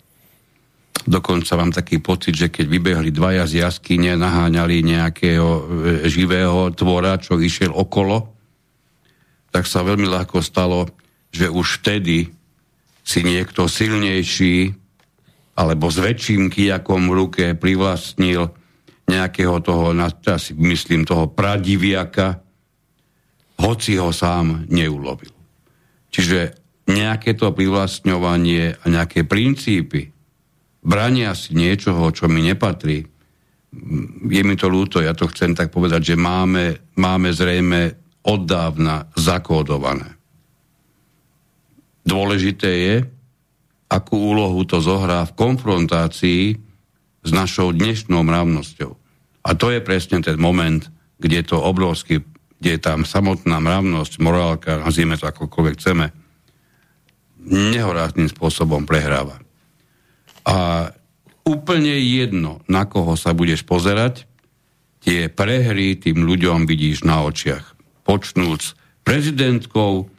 [1.07, 5.61] Dokonca mám taký pocit, že keď vybehli dvaja z jaskyne, naháňali nejakého e,
[6.11, 8.35] živého tvora, čo išiel okolo,
[9.49, 10.91] tak sa veľmi ľahko stalo,
[11.31, 12.29] že už vtedy
[13.01, 14.75] si niekto silnejší
[15.57, 18.53] alebo s väčším kijakom v ruke privlastnil
[19.09, 22.39] nejakého toho, ja si myslím, toho pradiviaka,
[23.59, 25.33] hoci ho sám neulovil.
[26.13, 26.55] Čiže
[26.87, 30.13] nejaké to privlastňovanie a nejaké princípy
[30.83, 33.05] brania si niečoho, čo mi nepatrí,
[34.25, 37.93] je mi to ľúto, ja to chcem tak povedať, že máme, máme zrejme
[38.25, 40.17] oddávna zakódované.
[42.01, 42.95] Dôležité je,
[43.89, 46.57] akú úlohu to zohrá v konfrontácii
[47.21, 48.91] s našou dnešnou mravnosťou.
[49.45, 50.81] A to je presne ten moment,
[51.21, 52.25] kde to obrovský,
[52.57, 56.05] kde je tam samotná mravnosť, morálka, nazvime to akokoľvek chceme,
[57.49, 59.41] nehorázným spôsobom prehráva.
[60.49, 60.89] A
[61.45, 64.25] úplne jedno, na koho sa budeš pozerať,
[65.05, 67.77] tie prehry tým ľuďom vidíš na očiach.
[68.03, 68.73] Počnúc
[69.05, 70.09] prezidentkou,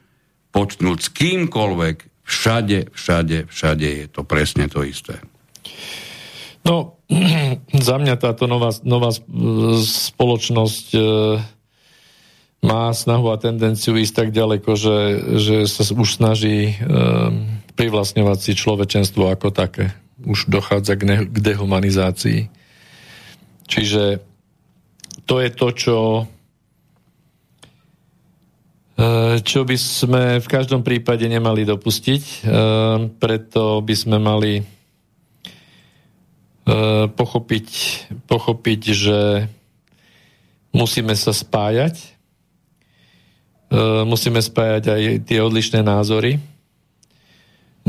[0.54, 5.18] počnúc kýmkoľvek, Všade, všade, všade je to presne to isté.
[6.62, 7.02] No,
[7.90, 9.10] za mňa táto nová, nová
[9.82, 11.00] spoločnosť e,
[12.62, 14.98] má snahu a tendenciu ísť tak ďaleko, že,
[15.42, 16.74] že sa už snaží e,
[17.74, 19.90] privlastňovať si človečenstvo ako také.
[20.26, 22.52] Už dochádza k, ne, k dehumanizácii.
[23.70, 24.20] Čiže
[25.24, 25.96] to je to, čo
[29.00, 32.22] Eh, čo by sme v každom prípade nemali dopustiť.
[32.22, 34.64] Eh, preto by sme mali eh,
[37.08, 37.68] pochopiť,
[38.28, 39.48] pochopiť že
[40.76, 42.20] musíme sa spájať,
[44.06, 46.42] musíme spájať aj tie odlišné názory,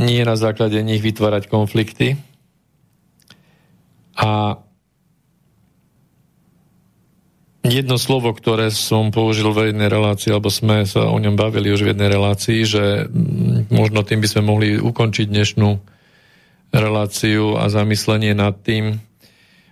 [0.02, 2.18] nie na základe nich vytvárať konflikty
[4.18, 4.58] a
[7.62, 11.86] jedno slovo, ktoré som použil v jednej relácii, alebo sme sa o ňom bavili už
[11.86, 12.84] v jednej relácii, že
[13.70, 15.70] možno tým by sme mohli ukončiť dnešnú
[16.74, 18.98] reláciu a zamyslenie nad tým,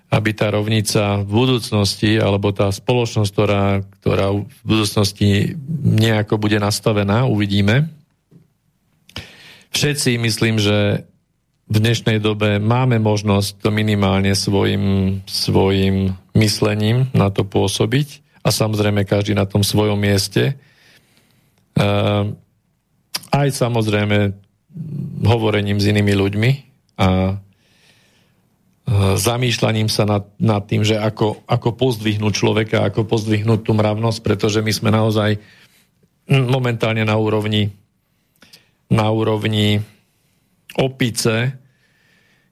[0.10, 3.65] aby tá rovnica v budúcnosti, alebo tá spoločnosť, ktorá,
[4.01, 5.53] ktorá v budúcnosti
[5.85, 7.99] nejako bude nastavená, uvidíme.
[9.70, 11.06] Všetci myslím, že
[11.70, 19.06] v dnešnej dobe máme možnosť to minimálne svojim, svojim myslením na to pôsobiť a samozrejme
[19.06, 20.58] každý na tom svojom mieste.
[21.78, 22.34] Uh,
[23.30, 24.34] aj samozrejme
[25.22, 26.52] hovorením s inými ľuďmi
[26.98, 27.38] a
[29.16, 34.60] zamýšľaním sa nad, nad tým, že ako, ako pozdvihnúť človeka, ako pozdvihnúť tú mravnosť, pretože
[34.66, 35.38] my sme naozaj
[36.30, 37.70] momentálne na úrovni
[38.90, 39.82] na úrovni
[40.78, 41.53] opice,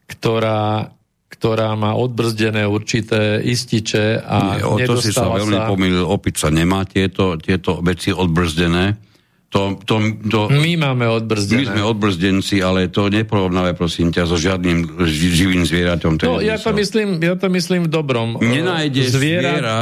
[0.06, 0.94] ktorá,
[1.30, 5.68] ktorá má odbrzdené určité ističe a Nie, o to si sa veľmi sa...
[5.70, 9.06] pomýlil, opica nemá tieto, tieto veci odbrzdené.
[9.48, 11.64] To, to, to, my máme odbrzdené.
[11.64, 16.20] My sme odbrzdenci, ale to neporovnáme, prosím ťa, so žiadnym živým zvieratom.
[16.20, 18.36] To no, ja to, myslím, ja to myslím v dobrom.
[18.44, 19.78] Nenájde zviera, zviera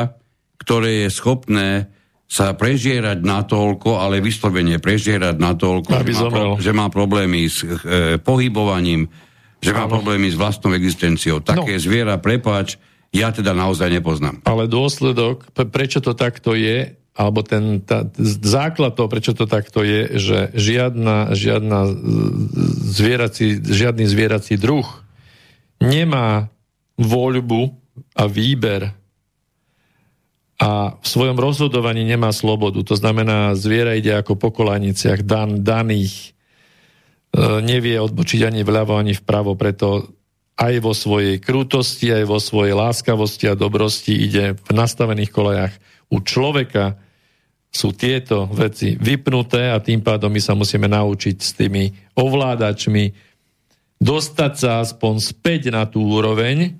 [0.61, 1.93] ktoré je schopné
[2.25, 8.17] sa prežierať natoľko, ale vyslovene prežierať natoľko, že má, pro, že má problémy s e,
[8.17, 9.07] pohybovaním,
[9.61, 11.39] že má problémy s vlastnou existenciou.
[11.39, 11.81] Také no.
[11.81, 12.81] zviera, prepáč,
[13.13, 14.41] ja teda naozaj nepoznám.
[14.43, 18.03] Ale dôsledok, prečo to takto je, alebo ten tá,
[18.43, 21.79] základ toho, prečo to takto je, že žiadna, žiadna
[22.91, 24.83] zvierací, žiadny zvierací druh
[25.79, 26.51] nemá
[26.99, 27.71] voľbu
[28.19, 28.91] a výber
[30.55, 32.79] a v svojom rozhodovaní nemá slobodu.
[32.87, 36.31] To znamená, zviera ide ako po kolaniciach dan, daných,
[37.35, 40.15] e, nevie odbočiť ani vľavo, ani vpravo, preto
[40.55, 45.75] aj vo svojej krutosti, aj vo svojej láskavosti a dobrosti ide v nastavených kolejach.
[46.07, 46.95] U človeka
[47.75, 53.35] sú tieto veci vypnuté a tým pádom my sa musíme naučiť s tými ovládačmi
[53.99, 56.79] dostať sa aspoň späť na tú úroveň,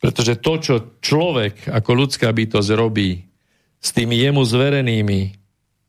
[0.00, 0.74] pretože to, čo
[1.04, 3.20] človek ako ľudská bytosť robí
[3.80, 5.20] s tými jemu zverenými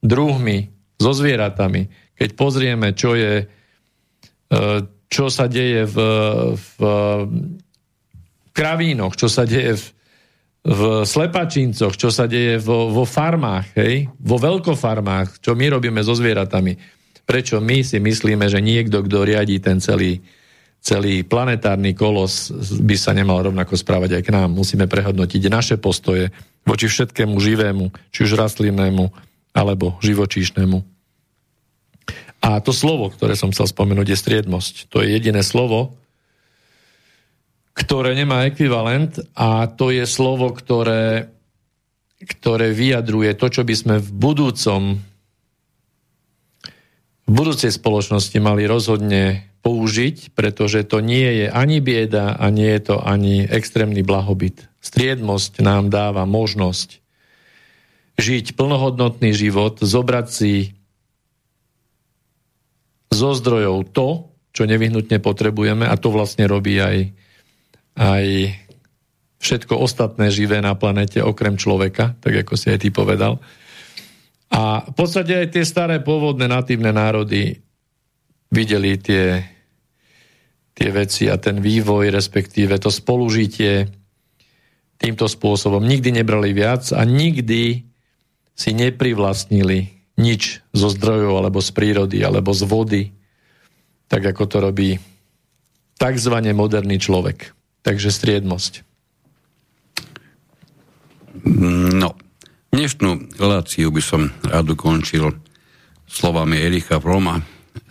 [0.04, 0.72] druhmi,
[1.02, 3.46] so zvieratami, keď pozrieme, čo je, e,
[5.10, 5.98] čo sa deje v,
[6.54, 6.78] v
[8.54, 9.86] kravínoch, čo sa deje v,
[10.62, 14.06] v slepačíncoch, čo sa deje vo, vo farmách, hej?
[14.22, 16.78] vo veľkofarmách, čo my robíme so zvieratami.
[17.26, 20.22] Prečo my si myslíme, že niekto, kto riadí ten celý
[20.82, 22.50] celý planetárny kolos
[22.82, 24.50] by sa nemal rovnako správať aj k nám.
[24.50, 26.34] Musíme prehodnotiť naše postoje
[26.66, 29.14] voči všetkému živému, či už rastlinnému,
[29.54, 30.82] alebo živočíšnemu.
[32.42, 34.90] A to slovo, ktoré som chcel spomenúť, je striednosť.
[34.90, 36.02] To je jediné slovo,
[37.78, 41.30] ktoré nemá ekvivalent a to je slovo, ktoré,
[42.26, 44.82] ktoré vyjadruje to, čo by sme v budúcom
[47.22, 52.94] v budúcej spoločnosti mali rozhodne použiť, pretože to nie je ani bieda a nie je
[52.94, 54.66] to ani extrémny blahobyt.
[54.82, 57.02] Striednosť nám dáva možnosť
[58.18, 60.54] žiť plnohodnotný život, zobrať si
[63.14, 67.14] zo zdrojov to, čo nevyhnutne potrebujeme a to vlastne robí aj,
[67.96, 68.26] aj
[69.42, 73.42] všetko ostatné živé na planete, okrem človeka, tak ako si aj ty povedal.
[74.52, 77.64] A v podstate aj tie staré pôvodné natívne národy
[78.52, 79.42] videli tie,
[80.76, 83.88] tie veci a ten vývoj, respektíve to spolužitie
[85.02, 85.82] týmto spôsobom.
[85.82, 87.88] Nikdy nebrali viac a nikdy
[88.54, 89.90] si neprivlastnili
[90.22, 93.04] nič zo zdrojov alebo z prírody alebo z vody,
[94.06, 95.02] tak ako to robí
[95.98, 97.56] takzvané moderný človek.
[97.82, 98.86] Takže striednosť.
[101.98, 102.14] No,
[102.70, 105.34] dnešnú reláciu by som rád ukončil
[106.06, 107.42] slovami Ericha Vroma,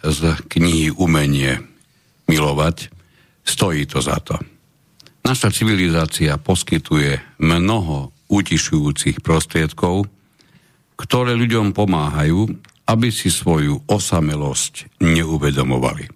[0.01, 1.61] z knihy Umenie
[2.31, 2.89] milovať,
[3.43, 4.39] stojí to za to.
[5.27, 10.09] Naša civilizácia poskytuje mnoho utišujúcich prostriedkov,
[10.97, 12.49] ktoré ľuďom pomáhajú,
[12.89, 16.11] aby si svoju osamelosť neuvedomovali.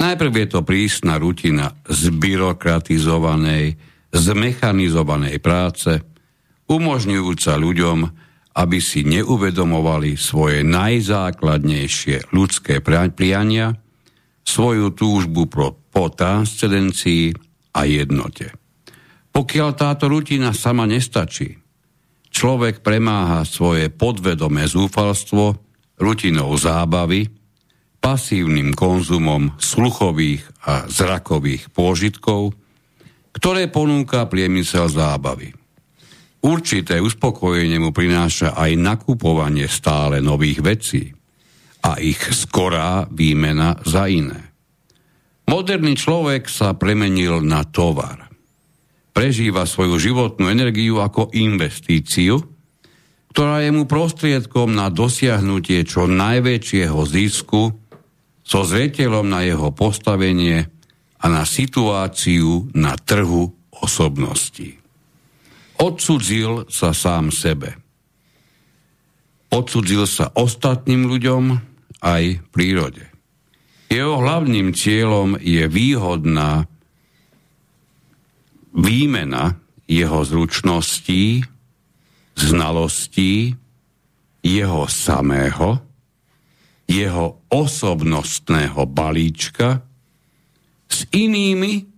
[0.00, 3.76] Najprv je to prísna rutina zbyrokratizovanej,
[4.10, 6.02] zmechanizovanej práce,
[6.66, 7.98] umožňujúca ľuďom
[8.52, 13.80] aby si neuvedomovali svoje najzákladnejšie ľudské priania,
[14.44, 15.48] svoju túžbu
[15.92, 17.32] po transcendencii
[17.72, 18.52] a jednote.
[19.32, 21.56] Pokiaľ táto rutina sama nestačí,
[22.28, 25.56] človek premáha svoje podvedomé zúfalstvo
[25.96, 27.32] rutinou zábavy,
[28.02, 32.52] pasívnym konzumom sluchových a zrakových pôžitkov,
[33.32, 35.61] ktoré ponúka priemysel zábavy.
[36.42, 41.14] Určité uspokojenie mu prináša aj nakupovanie stále nových vecí
[41.86, 44.50] a ich skorá výmena za iné.
[45.46, 48.26] Moderný človek sa premenil na tovar.
[49.14, 52.42] Prežíva svoju životnú energiu ako investíciu,
[53.30, 57.70] ktorá je mu prostriedkom na dosiahnutie čo najväčšieho zisku
[58.42, 60.66] so zreteľom na jeho postavenie
[61.22, 63.46] a na situáciu na trhu
[63.78, 64.81] osobností.
[65.82, 67.74] Odsudzil sa sám sebe.
[69.50, 71.58] Odsudzil sa ostatným ľuďom
[71.98, 73.10] aj prírode.
[73.90, 76.70] Jeho hlavným cieľom je výhodná
[78.72, 81.44] výmena jeho zručností,
[82.38, 83.52] znalostí,
[84.40, 85.82] jeho samého,
[86.88, 89.84] jeho osobnostného balíčka
[90.88, 91.91] s inými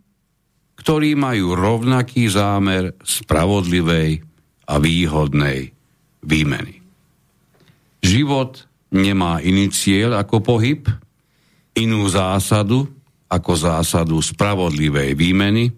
[0.84, 4.20] ktorí majú rovnaký zámer spravodlivej
[4.68, 5.72] a výhodnej
[6.20, 6.84] výmeny.
[8.04, 10.84] Život nemá iný cieľ ako pohyb,
[11.80, 12.84] inú zásadu
[13.32, 15.72] ako zásadu spravodlivej výmeny,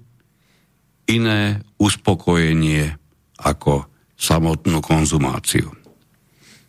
[1.07, 2.91] iné uspokojenie
[3.39, 3.87] ako
[4.19, 5.70] samotnú konzumáciu.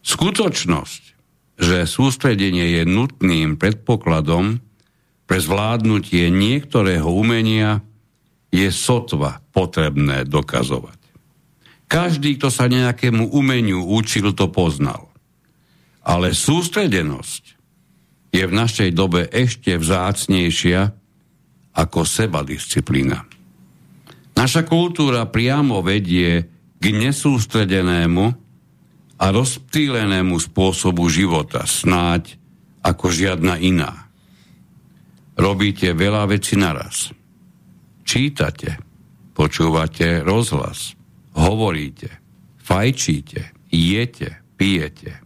[0.06, 1.02] Skutočnosť,
[1.58, 4.62] že sústredenie je nutným predpokladom
[5.26, 7.82] pre zvládnutie niektorého umenia,
[8.52, 11.00] je sotva potrebné dokazovať.
[11.88, 15.08] Každý, kto sa nejakému umeniu učil, to poznal.
[16.04, 17.44] Ale sústredenosť
[18.36, 20.92] je v našej dobe ešte vzácnejšia
[21.76, 23.24] ako sebadisciplína.
[24.36, 26.46] Naša kultúra priamo vedie
[26.78, 28.26] k nesústredenému
[29.18, 32.38] a rozptýlenému spôsobu života, snáď
[32.86, 34.12] ako žiadna iná.
[35.34, 37.17] Robíte veľa vecí naraz
[38.08, 38.80] čítate,
[39.36, 40.96] počúvate rozhlas,
[41.36, 42.08] hovoríte,
[42.64, 45.20] fajčíte, jete, pijete.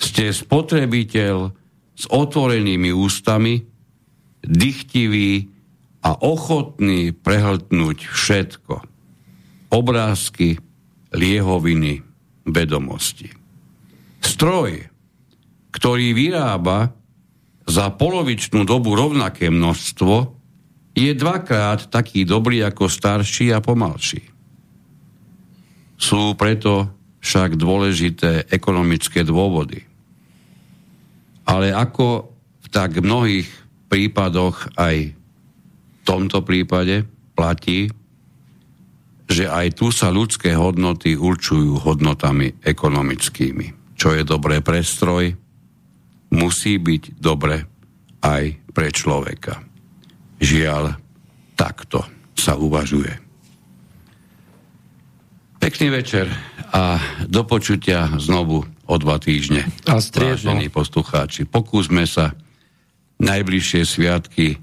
[0.00, 1.52] Ste spotrebiteľ
[1.92, 3.62] s otvorenými ústami,
[4.42, 5.46] dychtivý
[6.02, 8.74] a ochotný prehltnúť všetko.
[9.70, 10.58] Obrázky,
[11.14, 12.02] liehoviny,
[12.48, 13.30] vedomosti.
[14.18, 14.90] Stroj,
[15.70, 16.90] ktorý vyrába
[17.70, 20.41] za polovičnú dobu rovnaké množstvo,
[20.92, 24.20] je dvakrát taký dobrý ako starší a pomalší.
[25.96, 26.90] Sú preto
[27.22, 29.80] však dôležité ekonomické dôvody.
[31.46, 32.28] Ale ako
[32.62, 33.48] v tak mnohých
[33.88, 35.14] prípadoch aj
[36.02, 37.88] tomto prípade platí,
[39.30, 43.96] že aj tu sa ľudské hodnoty určujú hodnotami ekonomickými.
[43.96, 45.32] Čo je dobré pre stroj,
[46.34, 47.64] musí byť dobre
[48.20, 49.71] aj pre človeka.
[50.42, 50.98] Žiaľ,
[51.54, 52.02] takto
[52.34, 53.14] sa uvažuje.
[55.62, 56.26] Pekný večer
[56.74, 56.98] a
[57.30, 59.70] do počutia znovu o dva týždne.
[59.86, 60.58] A striedno.
[60.58, 62.34] Vážení poslucháči, pokúsme sa
[63.22, 64.58] najbližšie sviatky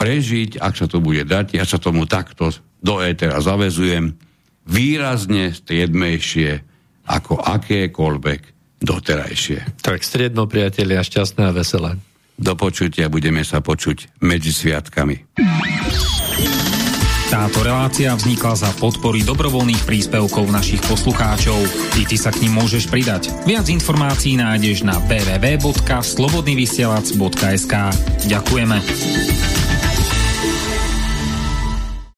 [0.00, 1.60] prežiť, ak sa to bude dať.
[1.60, 2.48] Ja sa tomu takto
[2.80, 4.16] do étera zavezujem
[4.64, 6.64] výrazne striedmejšie
[7.04, 8.40] ako akékoľvek
[8.80, 9.84] doterajšie.
[9.84, 12.00] Tak striedno, priatelia, šťastné a veselé.
[12.34, 15.38] Do počutia budeme sa počuť medzi sviatkami.
[17.34, 21.58] Táto relácia vznikla za podpory dobrovoľných príspevkov našich poslucháčov.
[21.98, 23.34] I ty sa k ním môžeš pridať.
[23.42, 27.74] Viac informácií nájdeš na www.slobodnyvysielac.sk
[28.30, 28.78] Ďakujeme.